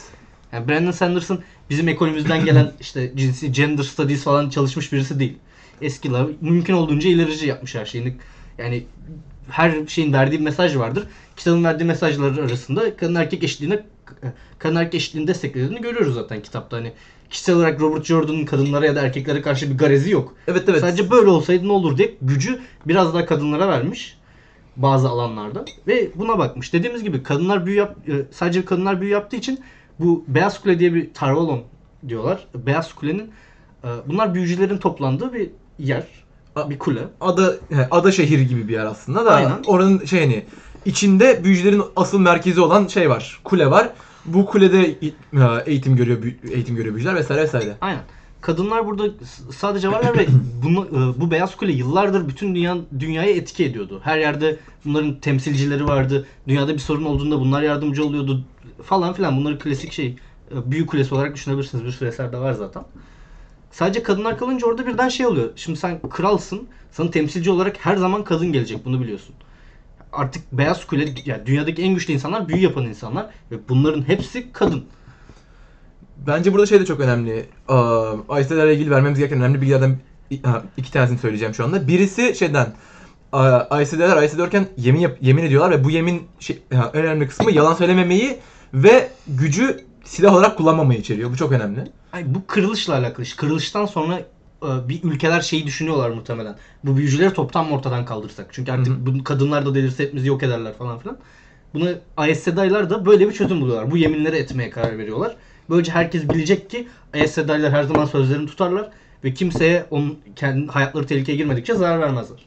[0.52, 5.36] Yani Brandon Sanderson bizim ekolümüzden gelen işte cinsi gender studies falan çalışmış birisi değil.
[5.82, 8.14] Eskiler mümkün olduğunca ilerici yapmış her şeyini.
[8.58, 8.84] Yani
[9.50, 11.04] her şeyin verdiği bir mesaj vardır.
[11.36, 13.82] Kitabın verdiği mesajlar arasında kadın erkek eşitliğine
[14.58, 16.76] kadın erkek eşitliğini desteklediğini görüyoruz zaten kitapta.
[16.76, 16.92] Hani
[17.30, 20.34] kişisel olarak Robert Jordan'ın kadınlara ya da erkeklere karşı bir garezi yok.
[20.48, 20.80] Evet evet.
[20.80, 24.18] Sadece böyle olsaydı ne olur diye gücü biraz daha kadınlara vermiş
[24.76, 26.72] bazı alanlarda ve buna bakmış.
[26.72, 29.60] Dediğimiz gibi kadınlar büyü yap e, sadece kadınlar büyü yaptığı için
[29.98, 31.62] bu Beyaz Kule diye bir Tarvalon
[32.08, 32.46] diyorlar.
[32.54, 33.30] Beyaz Kule'nin
[33.84, 36.06] e, bunlar büyücülerin toplandığı bir yer,
[36.56, 37.00] bir kule.
[37.20, 39.62] ada he, ada şehir gibi bir yer aslında da Aynen.
[39.66, 40.44] oranın şey hani
[40.84, 43.40] içinde büyücülerin asıl merkezi olan şey var.
[43.44, 43.90] Kule var.
[44.24, 44.98] Bu kulede
[45.66, 46.18] eğitim görüyor
[46.50, 47.76] eğitim görüyor büyücüler vesaire vesaire.
[47.80, 48.02] Aynen.
[48.40, 49.04] Kadınlar burada
[49.56, 50.26] sadece varlar ve
[50.62, 54.00] bunu, e, bu Beyaz Kule yıllardır bütün dünya dünyaya etki ediyordu.
[54.04, 56.26] Her yerde bunların temsilcileri vardı.
[56.48, 58.44] Dünyada bir sorun olduğunda bunlar yardımcı oluyordu
[58.84, 59.36] falan filan.
[59.36, 61.84] Bunları klasik şey e, büyük kulesi olarak düşünebilirsiniz.
[61.84, 62.82] Bir sürü eserde var zaten.
[63.72, 65.50] Sadece kadınlar kalınca orada birden şey oluyor.
[65.56, 66.68] Şimdi sen kralsın.
[66.92, 68.84] Sana temsilci olarak her zaman kadın gelecek.
[68.84, 69.34] Bunu biliyorsun.
[70.12, 74.84] Artık Beyaz Kule yani dünyadaki en güçlü insanlar büyü yapan insanlar ve bunların hepsi kadın.
[76.26, 77.46] Bence burada şey de çok önemli.
[77.68, 79.98] Aa, ICD'lerle ilgili vermemiz gereken önemli bilgilerden
[80.76, 81.88] iki tanesini söyleyeceğim şu anda.
[81.88, 82.66] Birisi şeyden
[83.82, 86.62] ICD derken yemin yap- yemin ediyorlar ve bu yemin şey,
[86.92, 88.38] önemli kısmı yalan söylememeyi
[88.74, 91.30] ve gücü silah olarak kullanmamayı içeriyor.
[91.30, 91.84] Bu çok önemli.
[92.12, 93.26] Ay bu kırılışla alakalı.
[93.36, 94.18] Kırılıştan sonra
[94.62, 96.56] e, bir ülkeler şeyi düşünüyorlar muhtemelen.
[96.84, 98.46] Bu büyücüleri toptan mı ortadan kaldırsak?
[98.52, 101.18] Çünkü artık bu kadınlar da delirse hepimizi yok ederler falan filan.
[101.74, 103.90] Buna Aes Sedai'lar da böyle bir çözüm buluyorlar.
[103.90, 105.36] Bu yeminleri etmeye karar veriyorlar.
[105.70, 108.90] Böylece herkes bilecek ki Aes Sedai'lar her zaman sözlerini tutarlar
[109.24, 112.46] ve kimseye onun kendi hayatları tehlikeye girmedikçe zarar vermezler.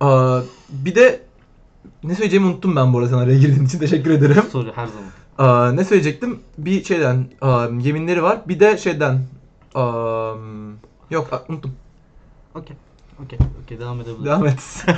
[0.00, 1.20] Aa, bir de
[2.04, 4.44] ne söyleyeceğimi unuttum ben bu arada sen araya girdiğin için teşekkür ederim.
[4.52, 5.10] Soru her zaman.
[5.38, 6.40] Aa, ne söyleyecektim?
[6.58, 8.38] Bir şeyden aa, yeminleri var.
[8.48, 9.20] Bir de şeyden
[9.74, 10.34] aa,
[11.10, 11.72] yok unuttum.
[12.54, 12.76] Okey.
[13.24, 13.38] Okey.
[13.64, 14.24] Okey devam edebiliriz.
[14.24, 14.84] Devam et.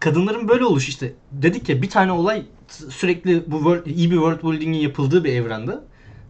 [0.00, 1.12] kadınların böyle oluşu işte.
[1.32, 2.42] Dedik ya bir tane olay
[2.88, 5.78] sürekli bu world, iyi bir world building'in yapıldığı bir evrende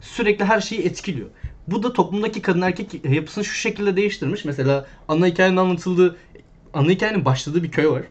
[0.00, 1.29] sürekli her şeyi etkiliyor.
[1.68, 4.44] Bu da toplumdaki kadın erkek yapısını şu şekilde değiştirmiş.
[4.44, 6.16] Mesela ana hikayenin anlatıldığı,
[6.74, 8.03] ana hikayenin başladığı bir köy var.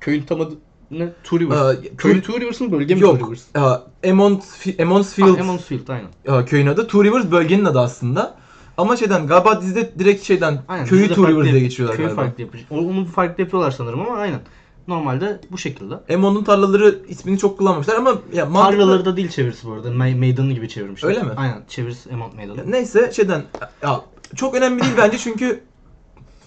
[0.00, 0.54] Köyün tam adı
[0.92, 1.12] ne?
[1.24, 1.58] Two Rivers.
[1.60, 3.18] Aa, Köy Rivers mı bölge mi Yok.
[3.26, 3.42] Rivers?
[3.54, 4.44] Aa, Emont,
[4.78, 6.44] Emonsfield Ah, Emmonsfield aynen.
[6.46, 6.84] köyün adı.
[6.86, 8.34] Two Rivers bölgenin adı aslında.
[8.76, 10.86] Ama şeyden galiba dizide direkt şeyden Aynen.
[10.86, 12.22] köyü Rivers diye geçiyorlar Köyü galiba.
[12.22, 12.64] farklı yapıyor.
[12.70, 14.40] Onu farklı yapıyorlar sanırım ama aynen.
[14.88, 15.94] Normalde bu şekilde.
[16.08, 19.88] Emon'un tarlaları ismini çok kullanmışlar ama ya mantıklı- Tarlaları da değil çevirisi bu arada.
[19.88, 21.08] Me- meydanı gibi çevirmişler.
[21.08, 21.30] Öyle mi?
[21.36, 21.62] Aynen.
[21.68, 22.56] Çevirisi Emont meydanı.
[22.58, 23.42] Ya Neyse şeyden
[23.82, 24.00] ya,
[24.36, 25.60] çok önemli değil bence çünkü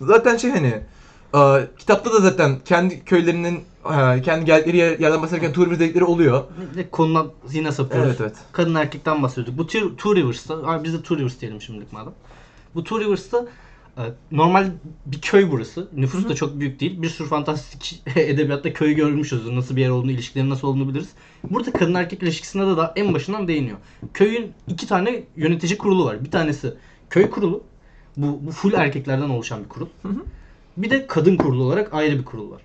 [0.01, 0.79] zaten şey hani
[1.33, 3.59] aa, kitapta da zaten kendi köylerinin
[4.23, 6.43] kendi geldikleri yer- yerden bahsederken Two Rivers dedikleri oluyor.
[6.91, 8.07] Konudan yine sapıyoruz.
[8.09, 8.35] Evet evet.
[8.51, 9.57] Kadın erkekten bahsediyorduk.
[9.57, 12.13] Bu Two, Two Rivers'ta, abi biz de Two Rivers diyelim şimdilik madem.
[12.75, 13.47] Bu Two Rivers'ta
[13.97, 14.71] e, normal
[15.05, 15.87] bir köy burası.
[15.95, 17.01] Nüfusu da çok büyük değil.
[17.01, 19.49] Bir sürü fantastik edebiyatta köyü görmüşüz.
[19.49, 21.09] Nasıl bir yer olduğunu, ilişkilerin nasıl olduğunu biliriz.
[21.49, 23.77] Burada kadın erkek ilişkisine de daha en başından değiniyor.
[24.13, 26.25] Köyün iki tane yönetici kurulu var.
[26.25, 26.73] Bir tanesi
[27.09, 27.63] köy kurulu.
[28.17, 29.87] Bu, bu full erkeklerden oluşan bir kurul.
[30.01, 30.23] Hı hı.
[30.77, 32.61] Bir de kadın kurulu olarak ayrı bir kurul var.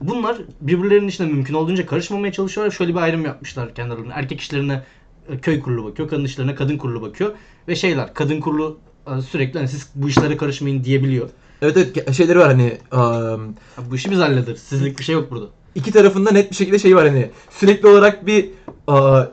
[0.00, 2.74] Bunlar birbirlerinin içine mümkün olduğunca karışmamaya çalışıyorlar.
[2.74, 4.14] Şöyle bir ayrım yapmışlar kendi aralarında.
[4.14, 4.82] Erkek işlerine
[5.28, 7.32] e, köy kurulu bakıyor, kadın işlerine kadın kurulu bakıyor.
[7.68, 11.28] Ve şeyler, kadın kurulu e, sürekli hani siz bu işlere karışmayın diyebiliyor.
[11.62, 13.34] Evet evet şeyleri var hani aa,
[13.78, 14.60] Abi bu işi biz hallederiz.
[14.60, 15.46] Sizlik bir şey yok burada.
[15.74, 18.50] iki tarafında net bir şekilde şey var hani sürekli olarak bir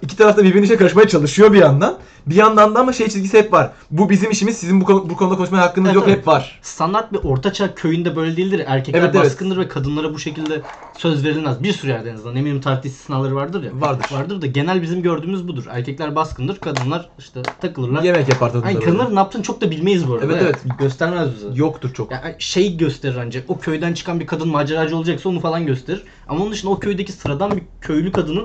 [0.02, 1.98] iki tarafta birbirinin işine karışmaya çalışıyor bir yandan.
[2.28, 3.72] Bir yandan da ama şey çizgisi hep var.
[3.92, 6.18] Bu bizim işimiz, sizin bu, konu- bu konuda konuşmaya hakkınız Evet, yok evet.
[6.18, 6.60] hep var.
[6.62, 8.64] Standart bir ortaçağ köyünde böyle değildir.
[8.68, 9.26] Erkekler Evet, evet.
[9.26, 10.62] baskındır ve kadınlara bu şekilde
[10.98, 11.64] söz verilmez.
[11.64, 12.36] Bir sürü yerde en azından.
[12.36, 13.72] Eminim tarih istisnaları vardır ya.
[13.74, 14.06] Vardır.
[14.14, 15.64] Vardır da genel bizim gördüğümüz budur.
[15.70, 18.04] Erkekler baskındır, kadınlar işte takılırlar.
[18.04, 20.26] Yemek yapar tadında kadınların ne yaptığını çok da bilmeyiz bu arada.
[20.26, 20.58] Evet, evet.
[20.80, 21.48] Göstermez bize.
[21.56, 22.12] Yoktur çok.
[22.12, 26.04] Ya şey gösterir ancak o köyden çıkan bir kadın maceracı olacaksa onu falan gösterir.
[26.28, 28.44] Ama onun dışında o köydeki sıradan bir köylü kadını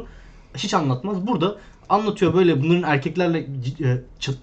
[0.58, 1.26] hiç anlatmaz.
[1.26, 1.56] Burada
[1.88, 4.02] anlatıyor böyle bunların erkeklerle e,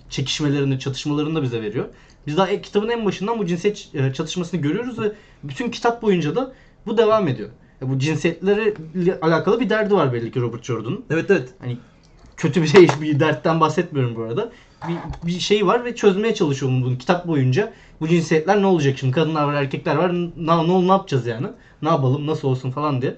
[0.09, 1.85] çekişmelerini, çatışmalarını da bize veriyor.
[2.27, 5.11] Biz daha e- kitabın en başından bu cinsiyet e, çatışmasını görüyoruz ve
[5.43, 6.53] bütün kitap boyunca da
[6.85, 7.49] bu devam ediyor.
[7.81, 8.73] Ya bu cinsiyetlerle
[9.21, 11.05] alakalı bir derdi var belli ki Robert Jordan'ın.
[11.09, 11.49] Evet evet.
[11.59, 11.77] Hani
[12.37, 14.51] kötü bir şey, bir dertten bahsetmiyorum bu arada.
[14.87, 17.73] Bir, bir şey var ve çözmeye çalışıyor bunu kitap boyunca.
[18.01, 19.13] Bu cinsiyetler ne olacak şimdi?
[19.13, 20.13] Kadınlar var, erkekler var.
[20.13, 21.47] Ne, ne, ne yapacağız yani?
[21.81, 23.15] Ne yapalım, nasıl olsun falan diye.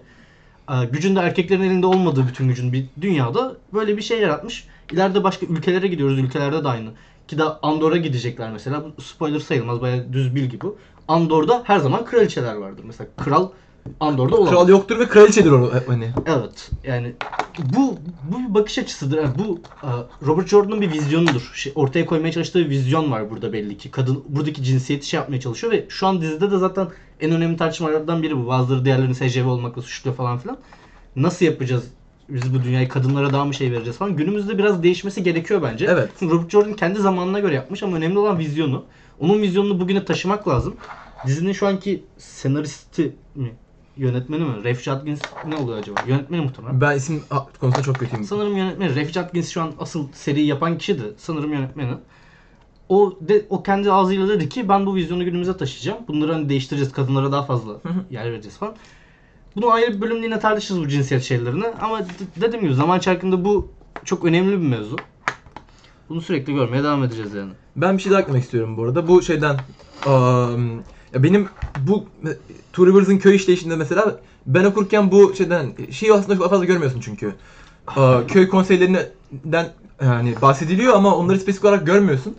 [0.72, 4.68] Ee, gücün de erkeklerin elinde olmadığı bütün gücün bir dünyada böyle bir şey yaratmış.
[4.92, 6.20] İleride başka ülkelere gidiyoruz.
[6.20, 6.90] Ülkelerde de aynı.
[7.28, 8.84] Ki de Andorra gidecekler mesela.
[8.98, 9.82] Bu spoiler sayılmaz.
[9.82, 10.78] Bayağı düz bilgi bu.
[11.08, 12.84] Andor'da her zaman kraliçeler vardır.
[12.88, 13.50] Mesela kral
[14.00, 14.50] Andor'da olamaz.
[14.50, 16.10] Kral yoktur ve kraliçedir o hani.
[16.26, 16.72] Evet.
[16.84, 17.14] Yani
[17.76, 17.98] bu
[18.32, 19.18] bu bir bakış açısıdır.
[19.18, 19.90] Yani bu e,
[20.26, 21.52] Robert Jordan'ın bir vizyonudur.
[21.56, 23.92] Şey, ortaya koymaya çalıştığı bir vizyon var burada belli ki.
[23.92, 26.88] Kadın buradaki cinsiyeti şey yapmaya çalışıyor ve şu an dizide de zaten
[27.22, 28.48] en önemli tartışmalardan biri bu.
[28.48, 30.58] Bazıları diğerlerini SCV olmakla suçluyor falan filan.
[31.16, 31.84] Nasıl yapacağız?
[32.30, 34.16] Biz bu dünyayı kadınlara daha mı şey vereceğiz falan.
[34.16, 35.86] Günümüzde biraz değişmesi gerekiyor bence.
[35.90, 36.10] Evet.
[36.20, 38.86] Çünkü Robert Jordan kendi zamanına göre yapmış ama önemli olan vizyonu.
[39.20, 40.76] Onun vizyonunu bugüne taşımak lazım.
[41.28, 43.52] Dizinin şu anki senaristi mi?
[43.98, 44.64] Yönetmeni mi?
[44.64, 46.00] Ref Judkins ne oluyor acaba?
[46.08, 46.82] Yönetmeni muhtemelen.
[46.82, 47.24] Ben isim
[47.60, 48.24] konusunda çok kötüyüm.
[48.26, 48.96] Sanırım yönetmeni.
[48.96, 51.94] Ref Judkins şu an asıl seriyi yapan kişi de sanırım yönetmeni.
[52.90, 55.98] O de, o kendi ağzıyla dedi ki ben bu vizyonu günümüze taşıyacağım.
[56.08, 56.94] Bunları hani değiştireceğiz.
[56.94, 57.74] Kadınlara daha fazla
[58.10, 58.76] yer vereceğiz falan.
[59.56, 61.66] Bunu ayrı bir bölümde yine tartışırız bu cinsiyet şeylerini.
[61.82, 63.72] Ama d- dediğim gibi zaman çarkında bu
[64.06, 64.96] çok önemli bir mevzu.
[66.10, 67.52] Bunu sürekli görmeye devam edeceğiz yani.
[67.76, 69.08] Ben bir şey daha eklemek istiyorum bu arada.
[69.08, 69.56] Bu şeyden
[70.06, 70.78] um,
[71.14, 71.48] ya benim
[71.88, 72.06] bu
[72.80, 77.36] Rivers'ın köy işleyişinde mesela ben okurken bu şeyden şeyi aslında çok fazla görmüyorsun çünkü.
[77.88, 79.70] Aa, köy konseylerinden
[80.02, 82.36] yani bahsediliyor ama onları spesifik olarak görmüyorsun.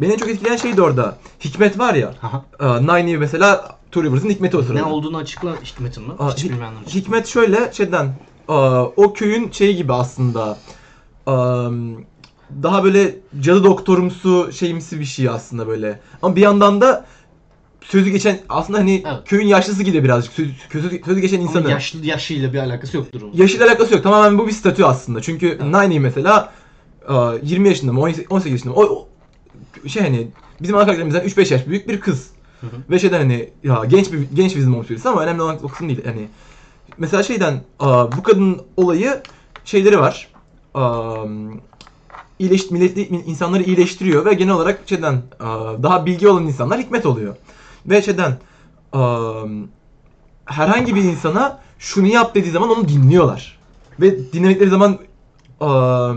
[0.00, 1.16] Beni en çok etkileyen şey de orada.
[1.44, 2.14] Hikmet var ya.
[2.58, 4.78] Aa, Nine mesela Two Rivers'ın hikmeti o sırada.
[4.78, 6.12] ne olduğunu açıkla Hikmet'in mi?
[6.20, 7.00] Hiç Hik- bilmeyenler için.
[7.00, 8.08] Hikmet şöyle şeyden
[8.48, 10.58] aa, o köyün şeyi gibi aslında
[11.26, 11.96] am,
[12.62, 16.00] daha böyle cadı doktorumsu şeyimsi bir şey aslında böyle.
[16.22, 17.04] Ama bir yandan da
[17.84, 19.18] sözü geçen aslında hani Evet.
[19.24, 21.62] köyün yaşlısı gibi birazcık sözü, sözü, sözü geçen insanı.
[21.62, 23.36] Ama yaşlı, yaşıyla bir alakası yok durumun.
[23.36, 24.02] Yaşıyla alakası yok.
[24.02, 25.22] Tamamen bu bir statü aslında.
[25.22, 25.62] Çünkü Evet.
[25.62, 26.52] Nine mesela
[27.08, 29.08] aa, 20 yaşında mı 18 18 yaşında mı o, o
[29.88, 30.28] şey hani
[30.60, 32.30] bizim ana karakterimizden 3-5 yaş büyük bir kız.
[32.60, 32.70] Hı hı.
[32.90, 35.88] Ve şeyden hani ya genç bir genç bizim olmuş birisi ama önemli olan o kısım
[35.88, 36.04] değil.
[36.04, 36.28] Hani
[36.98, 39.22] mesela şeyden aa, bu kadının olayı
[39.64, 40.28] şeyleri var.
[40.74, 41.24] Aa,
[42.38, 47.36] iyileş, milleti, insanları iyileştiriyor ve genel olarak şeyden aa, daha bilgi olan insanlar hikmet oluyor.
[47.86, 48.38] Ve şeyden
[48.92, 49.44] aa,
[50.44, 53.58] herhangi bir insana şunu yap dediği zaman onu dinliyorlar.
[54.00, 54.98] Ve dinlemekleri zaman
[55.60, 56.12] aa,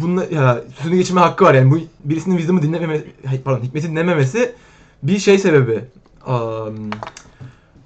[0.00, 4.54] bununla ya sözünü geçirme hakkı var yani bu birisinin wisdom'ı dinlememe hayır, pardon hikmeti dinlememesi
[5.02, 5.84] bir şey sebebi.
[6.26, 6.90] Am,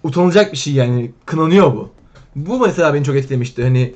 [0.02, 1.90] utanılacak bir şey yani kınanıyor bu.
[2.36, 3.62] Bu mesela beni çok etkilemişti.
[3.62, 3.94] Hani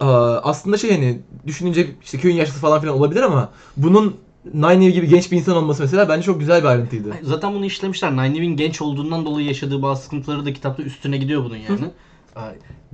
[0.00, 4.16] aa, aslında şey hani düşününce işte köyün yaşlısı falan filan olabilir ama bunun
[4.54, 7.14] Nine gibi genç bir insan olması mesela bence çok güzel bir ayrıntıydı.
[7.22, 8.12] Zaten bunu işlemişler.
[8.12, 11.84] Nynaeve'in genç olduğundan dolayı yaşadığı bazı sıkıntıları da kitapta üstüne gidiyor bunun yani.
[11.84, 11.90] Aa,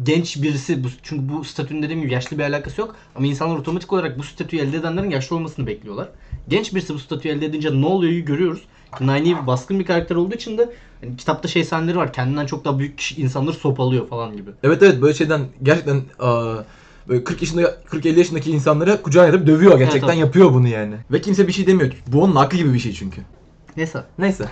[0.02, 2.96] Genç birisi, bu, çünkü bu statünün dediğim gibi yaşlı bir alakası yok.
[3.14, 6.08] Ama insanlar otomatik olarak bu statüyü elde edenlerin yaşlı olmasını bekliyorlar.
[6.48, 8.62] Genç birisi bu statüyü elde edince ne oluyor görüyoruz.
[9.00, 12.12] Nynaeve baskın bir karakter olduğu için de hani kitapta şey sahneleri var.
[12.12, 14.50] Kendinden çok daha büyük kişi, insanları sopalıyor falan gibi.
[14.62, 16.54] Evet evet böyle şeyden gerçekten aa,
[17.08, 20.18] böyle 40 yaşında 40-50 yaşındaki insanları kucağına yatıp dövüyor gerçekten evet.
[20.18, 20.94] yapıyor bunu yani.
[21.12, 21.92] Ve kimse bir şey demiyor.
[22.06, 23.20] Bu onun hakkı gibi bir şey çünkü.
[23.76, 24.04] Neyse.
[24.18, 24.48] Neyse.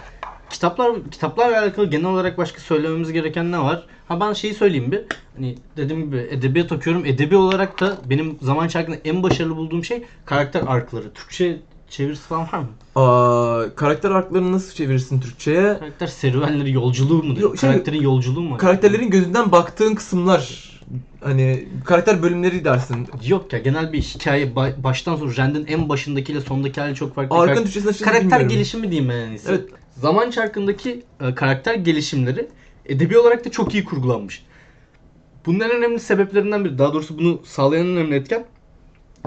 [0.51, 3.87] Kitaplar kitaplarla alakalı genel olarak başka söylememiz gereken ne var?
[4.09, 5.01] Ha ben şeyi söyleyeyim bir.
[5.37, 7.07] Hani dediğim gibi edebiyat okuyorum.
[7.07, 11.13] Edebi olarak da benim zaman çarkında en başarılı bulduğum şey karakter arkları.
[11.13, 11.59] Türkçe
[11.91, 12.69] çevirisi falan var mı?
[13.03, 15.79] Aa, karakter arklarını nasıl çevirirsin Türkçe'ye?
[15.79, 17.41] Karakter serüvenleri yolculuğu mu?
[17.41, 18.57] Yok, şey- Karakterin yolculuğu mu?
[18.57, 20.76] Karakterlerin gözünden baktığın kısımlar
[21.21, 23.09] hani karakter bölümleri dersin.
[23.27, 27.37] Yok ya genel bir hikaye ba- baştan sona Rand'in en başındakiyle sondaki hali çok farklı.
[27.37, 28.49] Arkın Karak- açıkçası karakter bilmiyorum.
[28.49, 29.49] gelişimi diyeyim ben en iyisi.
[29.49, 29.65] Evet.
[29.97, 32.49] Zaman çarkındaki e, karakter gelişimleri
[32.87, 34.47] edebi olarak da çok iyi kurgulanmış.
[35.47, 38.45] Bunun en önemli sebeplerinden biri, daha doğrusu bunu sağlayan en önemli etken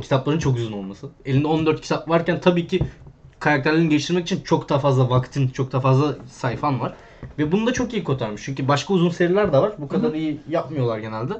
[0.02, 1.10] kitapların çok uzun olması.
[1.26, 2.80] Elinde 14 kitap varken tabii ki
[3.40, 6.94] karakterlerini geliştirmek için çok daha fazla vaktin, çok daha fazla sayfan var.
[7.38, 8.42] Ve bunu da çok iyi kotarmış.
[8.46, 9.72] Çünkü başka uzun seriler de var.
[9.78, 11.34] Bu kadar iyi yapmıyorlar genelde.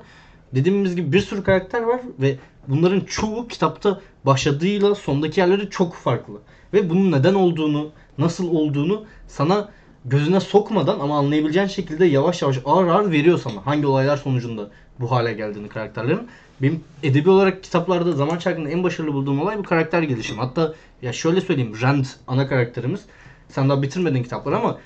[0.56, 2.36] Dediğimiz gibi bir sürü karakter var ve
[2.68, 6.34] bunların çoğu kitapta başladığıyla sondaki yerleri çok farklı.
[6.74, 9.70] Ve bunun neden olduğunu, nasıl olduğunu sana
[10.06, 13.66] gözüne sokmadan ama anlayabileceğin şekilde yavaş yavaş ağır ağır veriyor sana.
[13.66, 16.28] Hangi olaylar sonucunda bu hale geldiğini karakterlerin.
[16.62, 20.40] Benim edebi olarak kitaplarda zaman çarkında en başarılı bulduğum olay bu karakter gelişimi.
[20.40, 23.02] Hatta ya şöyle söyleyeyim Rand ana karakterimiz.
[23.50, 24.78] Sen daha bitirmedin kitapları ama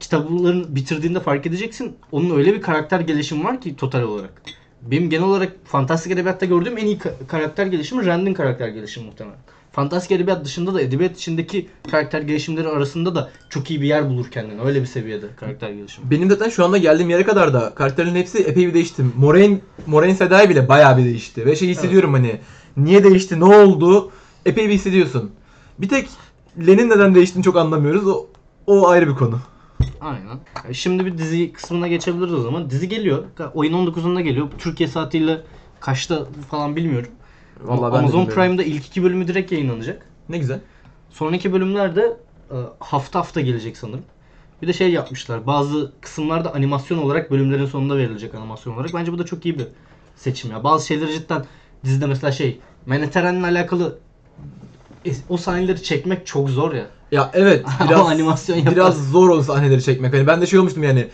[0.00, 1.96] kitapların bitirdiğinde fark edeceksin.
[2.12, 4.42] Onun öyle bir karakter gelişimi var ki total olarak.
[4.82, 9.38] Benim genel olarak fantastik edebiyatta gördüğüm en iyi ka- karakter gelişimi Rand'in karakter gelişimi muhtemelen.
[9.72, 14.30] Fantastik edebiyat dışında da edebiyat içindeki karakter gelişimleri arasında da çok iyi bir yer bulur
[14.30, 14.60] kendini.
[14.62, 16.10] Öyle bir seviyede karakter gelişimi.
[16.10, 19.04] Benim zaten şu anda geldiğim yere kadar da karakterlerin hepsi epey bir değişti.
[19.16, 21.46] Moraine, Moraine Sedai bile bayağı bir değişti.
[21.46, 22.40] Ve şey hissediyorum hani
[22.76, 24.10] niye değişti, ne oldu
[24.46, 25.30] epey bir hissediyorsun.
[25.78, 26.08] Bir tek
[26.66, 28.06] Len'in neden değiştiğini çok anlamıyoruz.
[28.08, 28.26] O,
[28.66, 29.38] o ayrı bir konu.
[30.00, 30.38] Aynen.
[30.74, 32.70] Şimdi bir dizi kısmına geçebiliriz o zaman.
[32.70, 33.24] Dizi geliyor.
[33.54, 34.48] Oyun 19'unda geliyor.
[34.58, 35.40] Türkiye saatiyle
[35.80, 37.10] kaçta falan bilmiyorum.
[37.60, 38.26] Vallahi ben Amazon.
[38.26, 40.06] Prime'da ilk iki bölümü direkt yayınlanacak.
[40.28, 40.60] Ne güzel.
[41.10, 42.16] Sonraki bölümler de
[42.50, 44.04] e, hafta hafta gelecek sanırım.
[44.62, 45.46] Bir de şey yapmışlar.
[45.46, 48.94] Bazı kısımlarda animasyon olarak bölümlerin sonunda verilecek animasyon olarak.
[48.94, 49.66] Bence bu da çok iyi bir
[50.16, 50.64] seçim ya.
[50.64, 51.44] Bazı şeyleri cidden
[51.84, 53.98] dizide mesela şey Menetren'le alakalı
[55.28, 56.86] o sahneleri çekmek çok zor ya.
[57.12, 58.72] Ya evet biraz animasyon yapar.
[58.76, 60.14] biraz zor o sahneleri çekmek.
[60.14, 61.08] Hani ben de şey olmuştum yani.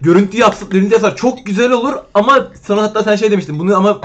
[0.00, 3.58] Görüntü yapsın, görüntü yapsa çok güzel olur ama sana hatta sen şey demiştin.
[3.58, 4.00] Bunu ama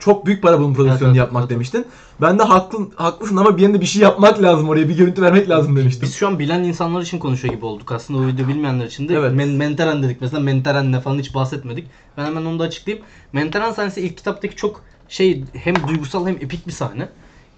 [0.00, 1.50] çok büyük para bunun prodüksiyonunu Evet, yapmak evet.
[1.50, 1.86] demiştin.
[2.20, 4.88] Ben de haklı, haklısın ama bir yanda bir şey yapmak lazım oraya.
[4.88, 6.02] Bir görüntü vermek lazım demiştim.
[6.02, 7.92] Biz şu an bilen insanlar için konuşuyor gibi olduk.
[7.92, 9.32] Aslında o video bilmeyenler için de Evet.
[9.34, 10.20] Men- Menteren dedik.
[10.20, 11.86] Mesela Menteren ne falan hiç bahsetmedik.
[12.16, 13.06] Ben hemen onu da açıklayayım.
[13.32, 17.08] Menteren sahnesi ilk kitaptaki çok şey hem duygusal hem epik bir sahne.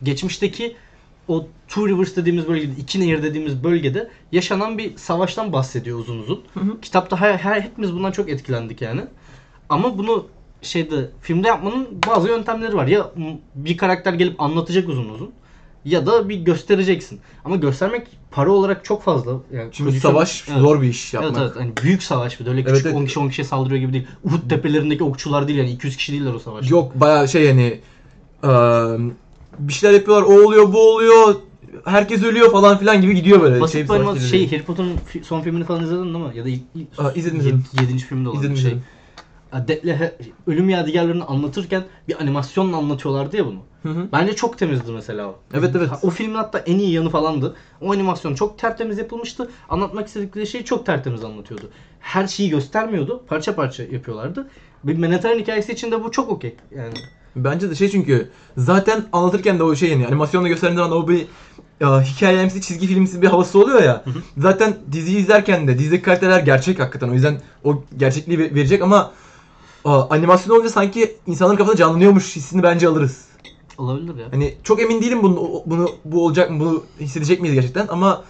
[0.03, 0.77] Geçmişteki
[1.31, 6.41] o Two Rivers dediğimiz bölgede, iki nehir dediğimiz bölgede yaşanan bir savaştan bahsediyor uzun uzun.
[6.55, 6.81] Hı hı.
[6.81, 9.01] Kitapta her, her hepimiz bundan çok etkilendik yani.
[9.69, 10.27] Ama bunu
[10.63, 12.87] şeyde filmde yapmanın bazı yöntemleri var.
[12.87, 13.11] Ya
[13.55, 15.31] bir karakter gelip anlatacak uzun uzun
[15.85, 17.21] ya da bir göstereceksin.
[17.45, 19.33] Ama göstermek para olarak çok fazla.
[19.53, 20.61] Yani Çünkü prodüksiyon- savaş Evet.
[20.61, 21.33] zor bir iş yapmak.
[21.39, 22.97] Evet evet hani büyük savaş bir de öyle Evet, küçük evet.
[22.97, 24.07] 10 kişi 10 kişiye saldırıyor gibi değil.
[24.25, 26.75] Uhud tepelerindeki okçular değil yani 200 kişi değiller o savaşta.
[26.75, 27.81] Yok baya şey yani
[28.45, 28.51] eee,
[29.69, 30.23] bir şeyler yapıyorlar.
[30.27, 31.35] O oluyor, bu oluyor.
[31.85, 33.61] Herkes ölüyor falan filan gibi gidiyor böyle.
[33.61, 33.83] Basit şey,
[34.15, 34.29] dizileri.
[34.29, 36.37] şey Harry Potter'ın fi- son filmini falan izledin değil mi?
[36.37, 37.65] Ya da ilk, ilk Aa, izledim, yed- izledim.
[37.81, 38.77] yedinci filmde olan İzledim, bir şey.
[39.97, 43.59] He- ölüm yadigarlarını anlatırken bir animasyonla anlatıyorlardı ya bunu.
[43.83, 44.09] Hı hı.
[44.13, 45.39] Bence çok temizdi mesela o.
[45.55, 45.89] Evet, evet.
[46.03, 47.57] O filmin hatta en iyi yanı falandı.
[47.81, 49.51] O animasyon çok tertemiz yapılmıştı.
[49.69, 51.71] Anlatmak istedikleri şeyi çok tertemiz anlatıyordu.
[52.01, 53.23] Her şeyi göstermiyordu.
[53.29, 54.49] Parça parça yapıyorlardı.
[54.85, 56.57] Bir Manhattan hikayesi için de bu çok okey.
[56.77, 56.95] Yani
[57.37, 61.27] Bence de şey çünkü zaten anlatırken de o şey yani animasyonla gösterdiğin zaman o bir
[61.81, 64.05] ya, hikayemsi çizgi filmsi bir havası oluyor ya.
[64.39, 67.09] Zaten diziyi izlerken de dizideki karakterler gerçek hakikaten.
[67.09, 69.13] O yüzden o gerçekliği ve- verecek ama
[69.85, 73.25] aa, animasyon olunca sanki insanların kafasında canlanıyormuş hissini bence alırız.
[73.79, 74.27] olabilir ya.
[74.31, 78.25] Hani çok emin değilim bunu, bunu bu olacak mı bunu hissedecek miyiz gerçekten ama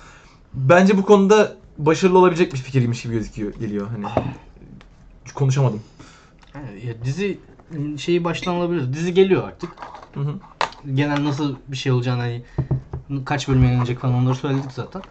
[0.55, 4.05] bence bu konuda başarılı olabilecek bir fikirmiş gibi gözüküyor geliyor hani.
[5.35, 5.81] Konuşamadım.
[6.55, 7.39] Yani ya dizi
[7.99, 8.93] şeyi baştan alabilir.
[8.93, 9.71] Dizi geliyor artık.
[10.15, 10.35] Hı hı.
[10.95, 12.43] Genel nasıl bir şey olacağını hani
[13.25, 15.03] kaç bölüm yayınlanacak falan onları söyledik zaten.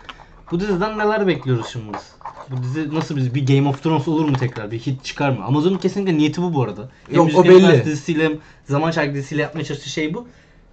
[0.52, 2.12] Bu diziden neler bekliyoruz şimdi biz?
[2.50, 4.72] Bu dizi nasıl bir, bir Game of Thrones olur mu tekrar?
[4.72, 5.44] Bir hit çıkar mı?
[5.46, 6.90] Amazon'un kesinlikle niyeti bu bu arada.
[7.08, 7.86] Hem Yok, o belli.
[7.86, 10.28] Dizisiyle hem Zaman Çarkı dizisiyle yapmaya çalıştığı şey bu.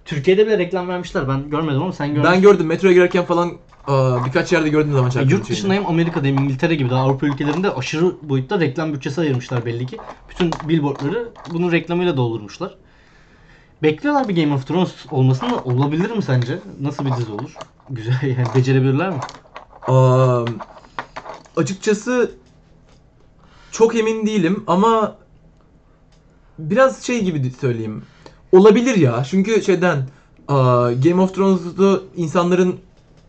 [0.05, 1.27] Türkiye'de bile reklam vermişler.
[1.27, 2.33] Ben görmedim ama sen görmüşsün.
[2.33, 3.53] Ben gördüm metroya girerken falan
[3.87, 7.01] aa, birkaç yerde gördüm zaman Ya şarkının Yurt dışında hem Amerika'da hem İngiltere gibi daha
[7.03, 10.01] Avrupa ülkelerinde aşırı boyutta reklam bütçesi ayırmışlar belli ki.
[10.29, 12.75] Bütün billboardları bunun reklamıyla doldurmuşlar.
[13.83, 16.59] Bekliyorlar bir Game of Thrones olmasını olabilir mi sence?
[16.81, 17.59] Nasıl bir dizi olur?
[17.89, 19.21] Güzel yani becerebilirler mi?
[19.87, 20.45] Aa,
[21.55, 22.31] açıkçası
[23.71, 25.17] çok emin değilim ama
[26.59, 28.05] biraz şey gibi söyleyeyim.
[28.51, 29.23] Olabilir ya.
[29.29, 30.09] Çünkü şeyden
[30.47, 32.79] aa, Game of Thrones'da insanların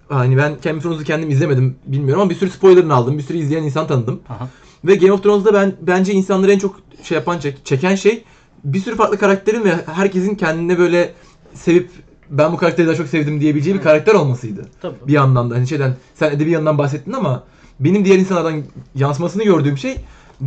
[0.08, 3.18] hani ben Game of Thrones'u kendim izlemedim bilmiyorum ama bir sürü spoilerını aldım.
[3.18, 4.20] Bir sürü izleyen insan tanıdım.
[4.28, 4.48] Aha.
[4.84, 8.24] Ve Game of Thrones'da ben bence insanları en çok şey yapan çek- çeken şey
[8.64, 11.12] bir sürü farklı karakterin ve herkesin kendine böyle
[11.54, 11.90] sevip
[12.30, 14.66] ben bu karakteri daha çok sevdim diyebileceği bir karakter olmasıydı.
[14.82, 14.96] Tabii.
[15.06, 17.44] Bir yandan da hani şeyden sen edebi yandan bahsettin ama
[17.80, 18.62] benim diğer insanlardan
[18.94, 19.96] yansımasını gördüğüm şey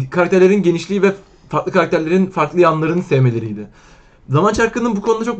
[0.09, 1.13] karakterlerin genişliği ve
[1.49, 3.67] farklı karakterlerin farklı yanlarını sevmeleriydi.
[4.29, 5.37] Zaman Çarkı'nın bu konuda çok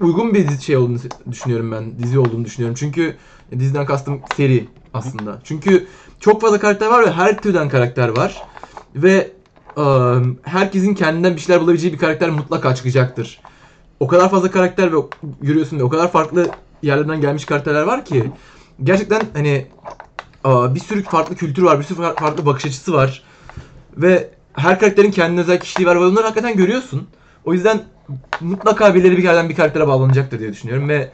[0.00, 0.98] uygun bir dizi şey olduğunu
[1.30, 1.98] düşünüyorum ben.
[1.98, 2.76] Dizi olduğunu düşünüyorum.
[2.78, 3.16] Çünkü
[3.50, 5.40] diziden kastım seri aslında.
[5.44, 5.86] Çünkü
[6.20, 8.42] çok fazla karakter var ve her türden karakter var.
[8.96, 9.30] Ve
[9.78, 13.38] ıı, herkesin kendinden bir şeyler bulabileceği bir karakter mutlaka çıkacaktır.
[14.00, 14.96] O kadar fazla karakter ve
[15.40, 16.50] görüyorsun ve o kadar farklı
[16.82, 18.32] yerlerden gelmiş karakterler var ki
[18.84, 19.66] gerçekten hani
[20.44, 23.22] aa, bir sürü farklı kültür var, bir sürü far- farklı bakış açısı var.
[23.96, 27.08] Ve her karakterin kendine özel kişiliği var ve onları hakikaten görüyorsun.
[27.44, 27.82] O yüzden
[28.40, 31.10] mutlaka birileri bir yerden bir karaktere bağlanacaktır diye düşünüyorum ve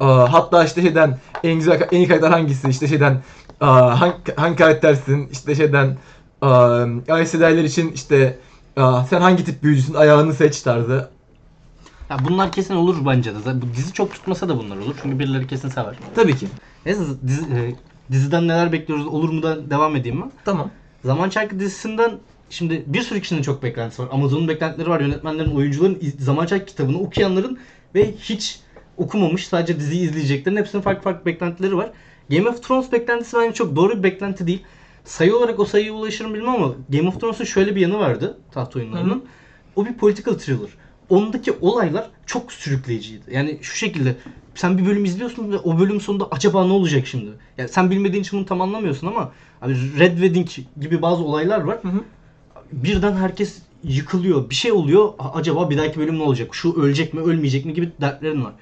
[0.00, 3.22] hatta işte şeyden en güzel en iyi karakter hangisi işte şeyden
[3.60, 5.96] hangi, hangi karaktersin işte şeyden
[6.42, 6.86] aa,
[7.22, 8.38] ICD'ler için işte
[9.10, 11.10] sen hangi tip büyücüsün ayağını seç tarzı.
[12.10, 13.62] Ya bunlar kesin olur bence de.
[13.62, 14.94] Bu dizi çok tutmasa da bunlar olur.
[15.02, 15.94] Çünkü birileri kesin sever.
[16.14, 16.46] Tabii ki.
[16.86, 17.74] Neyse dizi, e,
[18.12, 20.32] diziden neler bekliyoruz olur mu da devam edeyim ben.
[20.44, 20.70] Tamam.
[21.04, 22.18] Zaman Çarkı dizisinden
[22.50, 24.08] şimdi bir sürü kişinin çok beklentisi var.
[24.12, 27.58] Amazon'un beklentileri var, yönetmenlerin, oyuncuların, Zaman Çark kitabını okuyanların
[27.94, 28.60] ve hiç
[28.96, 31.90] okumamış sadece diziyi izleyeceklerin hepsinin farklı farklı beklentileri var.
[32.30, 34.62] Game of Thrones beklentisi bence çok doğru bir beklenti değil.
[35.04, 38.76] Sayı olarak o sayıya ulaşırım bilmem ama Game of Thrones'un şöyle bir yanı vardı taht
[38.76, 39.10] oyunlarının.
[39.10, 39.20] Hı hı.
[39.76, 40.68] O bir political thriller.
[41.08, 43.24] Ondaki olaylar çok sürükleyiciydi.
[43.34, 44.16] Yani şu şekilde
[44.54, 47.30] sen bir bölüm izliyorsun ve o bölüm sonunda acaba ne olacak şimdi?
[47.58, 50.48] Yani sen bilmediğin için bunu tam anlamıyorsun ama abi Red Wedding
[50.80, 51.78] gibi bazı olaylar var.
[51.82, 52.00] Hı hı.
[52.72, 54.50] Birden herkes yıkılıyor.
[54.50, 55.12] Bir şey oluyor.
[55.18, 56.54] "A- Acaba bir dahaki bölüm ne olacak?
[56.54, 58.52] Şu ölecek mi, ölmeyecek mi gibi dertlerin var.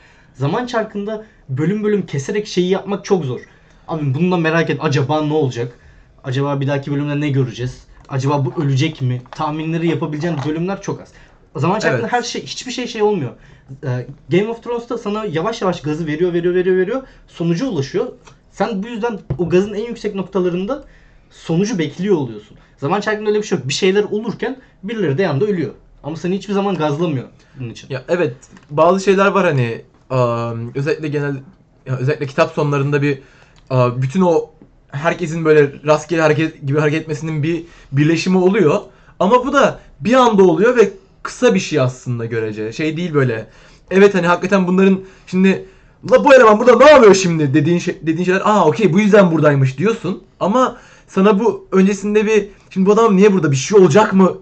[0.42, 3.40] Zaman çarkında bölüm bölüm keserek şeyi yapmak çok zor.
[3.88, 4.78] Abi bunu da merak et.
[4.80, 5.72] Acaba ne olacak?
[6.24, 7.84] Acaba bir dahaki bölümde ne göreceğiz?
[8.08, 9.22] Acaba bu ölecek mi?
[9.30, 11.12] Tahminleri yapabileceğin bölümler çok az.
[11.56, 12.12] Zaman çarkında Evet.
[12.12, 13.30] her şey hiçbir şey şey olmuyor.
[13.84, 17.02] Ee, Game of Thrones'ta sana yavaş yavaş gazı veriyor, veriyor, veriyor, veriyor.
[17.28, 18.12] Sonuca ulaşıyor.
[18.52, 20.84] Sen bu yüzden o gazın en yüksek noktalarında
[21.30, 22.56] sonucu bekliyor oluyorsun.
[22.76, 23.68] Zaman çarkında öyle bir şey yok.
[23.68, 25.72] Bir şeyler olurken birileri de yanda ölüyor.
[26.02, 27.28] Ama seni hiçbir zaman gazlamıyor
[27.60, 27.90] bunun için.
[27.90, 28.34] Ya evet
[28.70, 29.82] bazı şeyler var hani
[30.74, 31.36] özellikle genel
[31.86, 33.22] özellikle kitap sonlarında bir
[33.72, 34.50] bütün o
[34.90, 38.80] herkesin böyle rastgele hareket gibi hareket etmesinin bir birleşimi oluyor.
[39.20, 40.90] Ama bu da bir anda oluyor ve
[41.22, 42.72] kısa bir şey aslında görece.
[42.72, 43.46] Şey değil böyle.
[43.90, 45.64] Evet hani hakikaten bunların şimdi
[46.10, 49.30] la bu eleman burada ne yapıyor şimdi dediğin şey, dediğin şeyler aa okey bu yüzden
[49.30, 50.22] buradaymış diyorsun.
[50.40, 50.76] Ama
[51.08, 54.38] sana bu öncesinde bir şimdi bu adam niye burada bir şey olacak mı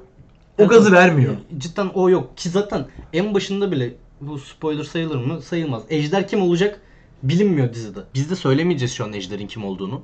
[0.58, 1.32] o gazı vermiyor.
[1.32, 2.36] Yani Cidden o yok.
[2.36, 5.42] Ki zaten en başında bile bu spoiler sayılır mı?
[5.42, 5.82] Sayılmaz.
[5.90, 6.80] Ejder kim olacak
[7.22, 8.00] bilinmiyor dizide.
[8.14, 10.02] Biz de söylemeyeceğiz şu an Ejder'in kim olduğunu.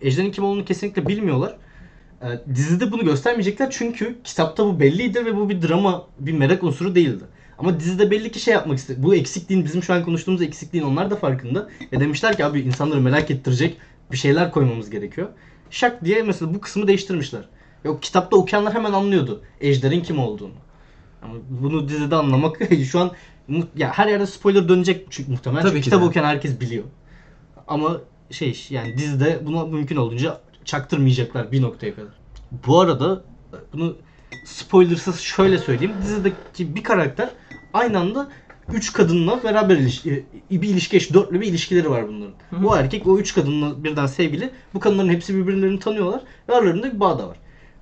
[0.00, 1.56] Ejder'in kim olduğunu kesinlikle bilmiyorlar.
[2.22, 6.94] Ee, dizide bunu göstermeyecekler çünkü kitapta bu belliydi ve bu bir drama, bir merak unsuru
[6.94, 7.24] değildi.
[7.58, 9.02] Ama dizide belli ki şey yapmak istedi.
[9.02, 11.68] Bu eksikliğin, bizim şu an konuştuğumuz eksikliğin onlar da farkında.
[11.92, 13.76] Ve demişler ki abi insanları merak ettirecek
[14.12, 15.28] bir şeyler koymamız gerekiyor.
[15.70, 17.48] Şak diye mesela bu kısmı değiştirmişler.
[17.84, 20.54] Yok kitapta okuyanlar hemen anlıyordu Ejder'in kim olduğunu.
[21.22, 23.10] Ama bunu dizide anlamak şu an
[23.76, 25.62] ya her yerde spoiler dönecek çünkü muhtemelen.
[25.62, 26.04] Tabii Çünkü ki kitap de.
[26.04, 26.84] okuyan herkes biliyor.
[27.68, 32.12] Ama şey yani dizide buna mümkün olduğunca çaktırmayacaklar bir noktaya kadar.
[32.66, 33.22] Bu arada
[33.72, 33.96] bunu
[34.44, 35.94] spoilersız şöyle söyleyeyim.
[36.02, 37.30] Dizideki bir karakter
[37.72, 38.28] aynı anda
[38.72, 42.34] üç kadınla beraber ilişki, bir ilişki dörtlü bir ilişkileri var bunların.
[42.50, 42.66] Hı hı.
[42.68, 44.50] O erkek o üç kadınla birden sevgili.
[44.74, 47.36] Bu kadınların hepsi birbirlerini tanıyorlar ve aralarında bir bağ da var.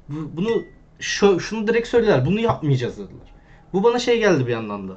[0.09, 0.63] Bu- Bunu
[1.01, 2.27] şu, şunu direkt söylediler.
[2.27, 3.27] Bunu yapmayacağız dediler.
[3.73, 4.97] Bu bana şey geldi bir yandan da.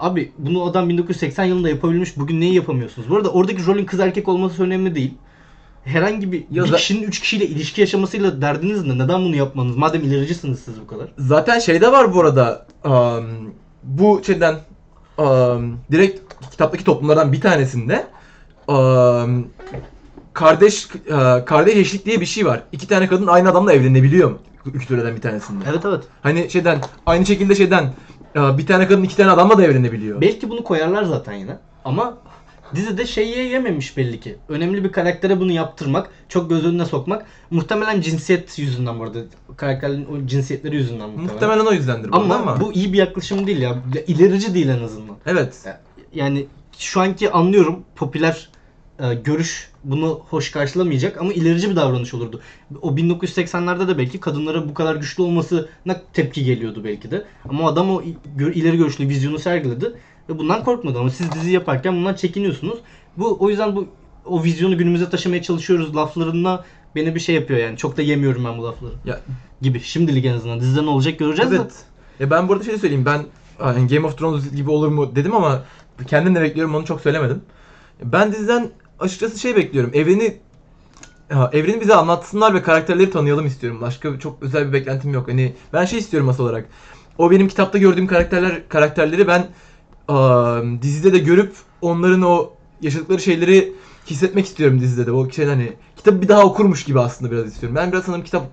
[0.00, 2.16] Abi bunu adam 1980 yılında yapabilmiş.
[2.16, 3.10] Bugün neyi yapamıyorsunuz?
[3.10, 5.14] Bu arada oradaki rolün kız erkek olması önemli değil.
[5.84, 8.98] Herhangi bir, Ya bir kişinin üç kişiyle ilişki yaşamasıyla derdiniz ne?
[8.98, 9.76] Neden bunu yapmanız?
[9.76, 11.08] Madem ilericisiniz siz bu kadar.
[11.18, 13.24] Zaten şeyde var bu arada am,
[13.82, 14.56] bu şeyden
[15.18, 18.06] am, direkt kitaptaki toplumlardan bir tanesinde
[18.68, 19.44] am,
[20.32, 22.62] kardeş e, kardeş eşlik diye bir şey var.
[22.72, 25.64] İki tane kadın aynı adamla evlenebiliyor kültürden bir tanesinde.
[25.70, 26.04] Evet evet.
[26.22, 27.92] Hani şeyden aynı şekilde şeyden
[28.34, 30.20] bir tane kadın iki tane adamla da evlenebiliyor.
[30.20, 31.56] Belki bunu koyarlar zaten yine.
[31.84, 32.18] Ama
[32.74, 34.36] dizide şeyi yememiş belli ki.
[34.48, 37.26] Önemli bir karaktere bunu yaptırmak, çok göz önüne sokmak.
[37.50, 39.18] Muhtemelen cinsiyet yüzünden bu arada.
[39.56, 41.32] Karakterlerin o cinsiyetleri yüzünden muhtemelen.
[41.32, 42.60] Muhtemelen o yüzdendir bu ama, ama.
[42.60, 43.76] bu iyi bir yaklaşım değil ya.
[44.06, 45.16] İlerici değil en azından.
[45.26, 45.66] Evet.
[46.14, 46.46] Yani
[46.78, 48.48] şu anki anlıyorum popüler
[49.24, 52.40] görüş bunu hoş karşılamayacak ama ilerici bir davranış olurdu.
[52.82, 57.24] O 1980'lerde de belki kadınlara bu kadar güçlü olmasına tepki geliyordu belki de.
[57.48, 58.02] Ama adam o
[58.38, 59.92] ileri görüşlü vizyonu sergiledi
[60.28, 62.78] ve bundan korkmadı ama siz dizi yaparken bundan çekiniyorsunuz.
[63.16, 63.88] Bu o yüzden bu
[64.24, 66.64] o vizyonu günümüze taşımaya çalışıyoruz laflarına
[66.96, 67.76] beni bir şey yapıyor yani.
[67.76, 68.92] Çok da yemiyorum ben bu lafları.
[69.04, 69.20] Ya
[69.62, 69.80] Gibi.
[69.80, 70.60] Şimdilik en azından.
[70.60, 71.56] Dizide ne olacak göreceğiz de.
[71.56, 71.72] Evet.
[72.20, 73.06] Ya ben burada şey söyleyeyim.
[73.06, 73.26] Ben
[73.88, 75.62] Game of Thrones gibi olur mu dedim ama
[76.06, 77.42] kendim de bekliyorum onu çok söylemedim.
[78.04, 79.90] Ben diziden açıkçası şey bekliyorum.
[79.94, 80.36] Evreni
[81.32, 83.80] ha, evreni bize anlatsınlar ve karakterleri tanıyalım istiyorum.
[83.80, 85.28] Başka çok özel bir beklentim yok.
[85.28, 86.66] Hani ben şey istiyorum asıl olarak.
[87.18, 89.46] O benim kitapta gördüğüm karakterler karakterleri ben
[90.08, 92.50] aa, dizide de görüp onların o
[92.82, 93.72] yaşadıkları şeyleri
[94.06, 95.12] hissetmek istiyorum dizide de.
[95.12, 97.76] O şey hani kitabı bir daha okurmuş gibi aslında biraz istiyorum.
[97.76, 98.46] Ben biraz sanırım kitap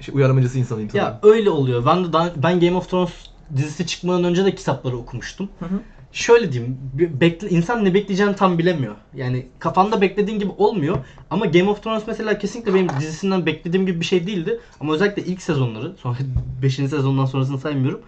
[0.00, 1.08] şey, uyarlamacısı insanıyım sanırım.
[1.08, 1.86] Ya öyle oluyor.
[1.86, 3.10] Ben de daha, ben Game of Thrones
[3.56, 5.48] dizisi çıkmadan önce de kitapları okumuştum.
[5.58, 5.80] Hı hı.
[6.12, 6.78] Şöyle diyeyim,
[7.20, 8.94] bekle, insan ne bekleyeceğini tam bilemiyor.
[9.14, 10.98] Yani kafanda beklediğin gibi olmuyor.
[11.30, 14.60] Ama Game of Thrones mesela kesinlikle benim dizisinden beklediğim gibi bir şey değildi.
[14.80, 16.16] Ama özellikle ilk sezonları, sonra
[16.62, 16.74] 5.
[16.74, 18.00] sezondan sonrasını saymıyorum.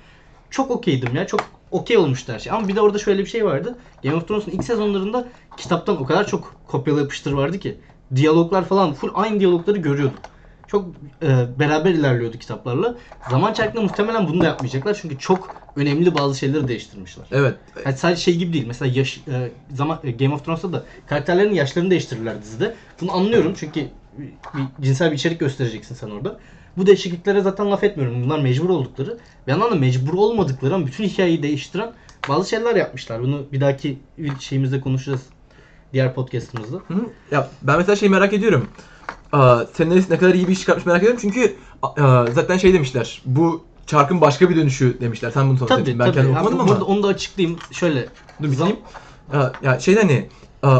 [0.50, 2.52] Çok okeydim ya, çok okey olmuştu her şey.
[2.52, 3.78] Ama bir de orada şöyle bir şey vardı.
[4.02, 7.78] Game of Thrones'un ilk sezonlarında kitaptan o kadar çok kopyala yapıştır vardı ki.
[8.16, 10.18] Diyaloglar falan full aynı diyalogları görüyordum.
[10.66, 12.94] Çok e, beraber ilerliyordu kitaplarla.
[13.30, 17.26] Zaman çarkında muhtemelen bunu da yapmayacaklar çünkü çok önemli bazı şeyleri değiştirmişler.
[17.32, 17.54] Evet.
[17.86, 18.66] Yani sadece şey gibi değil.
[18.66, 22.74] Mesela yaş, e, zaman e, Game of Thrones'ta da karakterlerin yaşlarını değiştirirler dizide.
[23.00, 23.80] Bunu anlıyorum çünkü
[24.18, 26.40] bir, bir cinsel bir içerik göstereceksin sen orada.
[26.76, 28.24] Bu değişikliklere zaten laf etmiyorum.
[28.24, 29.18] Bunlar mecbur oldukları.
[29.46, 31.92] Bir yandan da mecbur olmadıkları ama bütün hikayeyi değiştiren
[32.28, 33.22] bazı şeyler yapmışlar.
[33.22, 33.98] Bunu bir dahaki
[34.40, 35.22] şeyimizde konuşacağız.
[35.92, 36.76] Diğer podcastımızda.
[36.76, 37.06] Hı hı.
[37.30, 38.68] Ya ben mesela şeyi merak ediyorum.
[39.72, 43.22] Senarist ne kadar iyi bir iş çıkartmış merak ediyorum çünkü aa, zaten şey demişler.
[43.24, 45.30] Bu çarkın başka bir dönüşü demişler.
[45.30, 45.98] Sen bunu Tabii söyledin.
[45.98, 46.14] Ben tabii.
[46.14, 46.68] kendim okumadım ama.
[46.68, 47.58] Burada onu da açıklayayım.
[47.70, 48.08] Şöyle
[48.42, 48.76] Dur bitireyim.
[49.32, 50.28] Ya, ya şey hani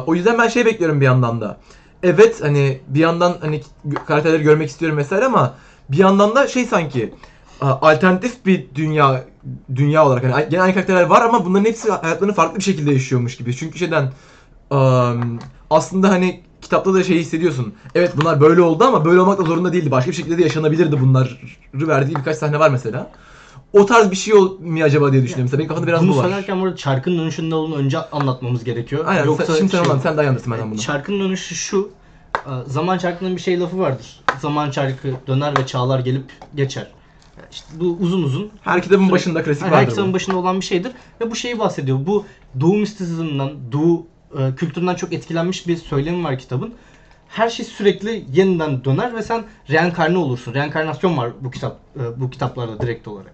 [0.07, 1.59] o yüzden ben şey bekliyorum bir yandan da.
[2.03, 3.63] Evet hani bir yandan hani
[4.07, 5.55] karakterleri görmek istiyorum vesaire ama
[5.89, 7.15] bir yandan da şey sanki
[7.61, 9.25] alternatif bir dünya
[9.75, 13.37] dünya olarak hani gene aynı karakterler var ama bunların hepsi hayatlarını farklı bir şekilde yaşıyormuş
[13.37, 13.57] gibi.
[13.57, 14.13] Çünkü şeyden
[15.75, 17.75] aslında hani kitapta da şey hissediyorsun.
[17.95, 19.91] Evet bunlar böyle oldu ama böyle olmak da zorunda değildi.
[19.91, 21.29] Başka bir şekilde de yaşanabilirdi bunları
[21.75, 23.11] verdiği birkaç sahne var mesela.
[23.73, 25.45] O tarz bir şey ol mu acaba diye düşünüyorum.
[25.45, 26.23] Mesela benim kafamda biraz Bunu bu var.
[26.23, 29.05] söylerken burada çarkın dönüşünün ne olduğunu önce anlatmamız gerekiyor.
[29.07, 29.25] Aynen.
[29.25, 30.03] Yoksa sen, şimdi sen şey- anlat.
[30.03, 30.79] Sen daha iyi anlatırsın benden bunu.
[30.81, 31.91] Çarkın dönüşü şu.
[32.37, 34.21] e, Zaman çarkının bir şey lafı vardır.
[34.41, 36.87] Zaman çarkı döner ve çağlar gelip geçer.
[37.53, 38.51] İşte bu uzun uzun.
[38.63, 40.15] Her kitabın Sürekli- başında klasik Her vardır kitabın bu.
[40.15, 40.93] başında olan bir şeydir.
[41.21, 41.99] Ve bu şeyi bahsediyor.
[42.07, 42.25] Bu
[42.61, 44.07] Doğu mistisizmden, Doğu
[44.39, 46.75] e, kültüründen çok etkilenmiş bir söylemi var kitabın.
[47.29, 50.55] Her şey sürekli yeniden döner ve sen reenkarne olursun.
[50.55, 53.33] Reenkarnasyon var bu kitap e, bu kitaplarda direkt olarak.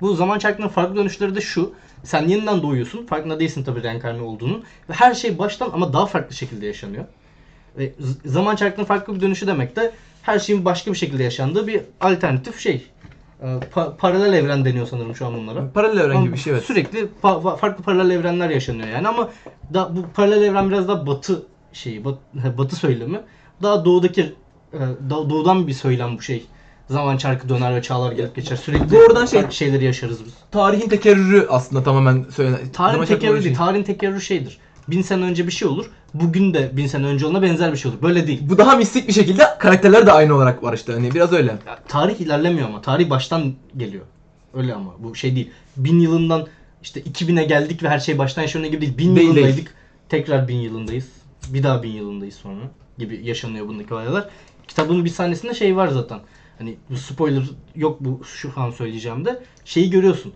[0.00, 1.72] Bu zaman çarkının farklı dönüşleri de şu.
[2.04, 3.06] Sen yeniden doğuyorsun.
[3.06, 4.64] Farkında değilsin tabii reenkarne olduğunun.
[4.88, 7.04] Ve her şey baştan ama daha farklı şekilde yaşanıyor.
[7.78, 7.92] Ve
[8.24, 9.92] zaman çarkının farklı bir dönüşü demek de
[10.22, 12.86] her şeyin başka bir şekilde yaşandığı bir alternatif şey.
[13.42, 15.72] E, pa- paralel evren deniyor sanırım şu an bunlara.
[15.74, 16.64] Paralel evren Ama gibi bir şey evet.
[16.64, 19.30] Sürekli fa- farklı paralel evrenler yaşanıyor yani ama
[19.74, 22.18] da bu paralel evren biraz daha batı şeyi, bat-
[22.58, 23.20] batı söylemi.
[23.62, 24.34] Daha doğudaki
[24.72, 26.46] e, da- doğudan bir söylem bu şey.
[26.88, 28.56] Zaman çarkı döner ve çağlar gelip geçer.
[28.56, 30.32] Sürekli Doğrudan şey- şeyleri yaşarız biz.
[30.50, 32.58] Tarihin tekerrürü aslında tamamen söylenen.
[32.72, 33.44] Tarihin tekerrürü değil.
[33.44, 33.54] şey.
[33.54, 34.58] Tarihin tekerrürü şeydir.
[34.92, 35.90] Bin sene önce bir şey olur.
[36.14, 38.02] Bugün de bin sene önce olana benzer bir şey olur.
[38.02, 38.40] Böyle değil.
[38.42, 40.92] Bu daha mistik bir şekilde karakterler de aynı olarak var işte.
[40.92, 41.50] Hani biraz öyle.
[41.66, 42.80] Ya, tarih ilerlemiyor ama.
[42.82, 44.04] Tarih baştan geliyor.
[44.54, 44.90] Öyle ama.
[44.98, 45.50] Bu şey değil.
[45.76, 46.46] Bin yılından
[46.82, 48.98] işte 2000'e geldik ve her şey baştan yaşanıyor gibi değil.
[48.98, 49.56] Bin Değil, yılındaydık.
[49.56, 49.68] değil.
[50.08, 51.06] Tekrar bin yılındayız.
[51.48, 52.60] Bir daha bin yılındayız sonra
[52.98, 54.28] gibi yaşanıyor bundaki olaylar.
[54.68, 56.20] Kitabın bir sahnesinde şey var zaten.
[56.58, 57.42] Hani bu spoiler
[57.76, 59.42] yok bu şu an söyleyeceğimde.
[59.64, 60.32] Şeyi görüyorsun.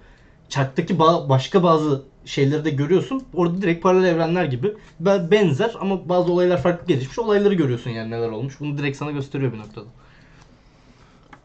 [0.48, 3.22] Çarktaki ba- başka bazı şeyleri de görüyorsun.
[3.34, 7.18] Orada direkt paralel evrenler gibi Be- benzer ama bazı olaylar farklı gelişmiş.
[7.18, 8.60] Olayları görüyorsun yani neler olmuş.
[8.60, 9.84] Bunu direkt sana gösteriyor bir noktada.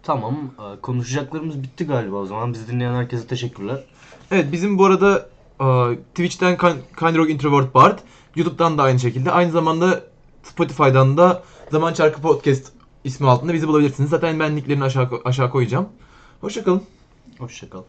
[0.04, 0.36] Tamam.
[0.60, 2.54] e, Konuşacaklarımız bitti galiba o zaman.
[2.54, 3.84] Bizi dinleyen herkese teşekkürler.
[4.32, 5.30] Evet bizim bu arada
[5.62, 6.58] e, Twitch'ten
[7.00, 8.00] Kind Rock Introvert Bard,
[8.36, 9.32] YouTube'dan da aynı şekilde.
[9.32, 10.04] Aynı zamanda
[10.44, 12.72] Spotify'dan da Zaman Çarkı Podcast
[13.04, 14.10] ismi altında bizi bulabilirsiniz.
[14.10, 15.90] Zaten ben linklerini aşağı, aşağı koyacağım.
[16.42, 16.84] Hoşçakalın.
[17.40, 17.82] Hoşçakal.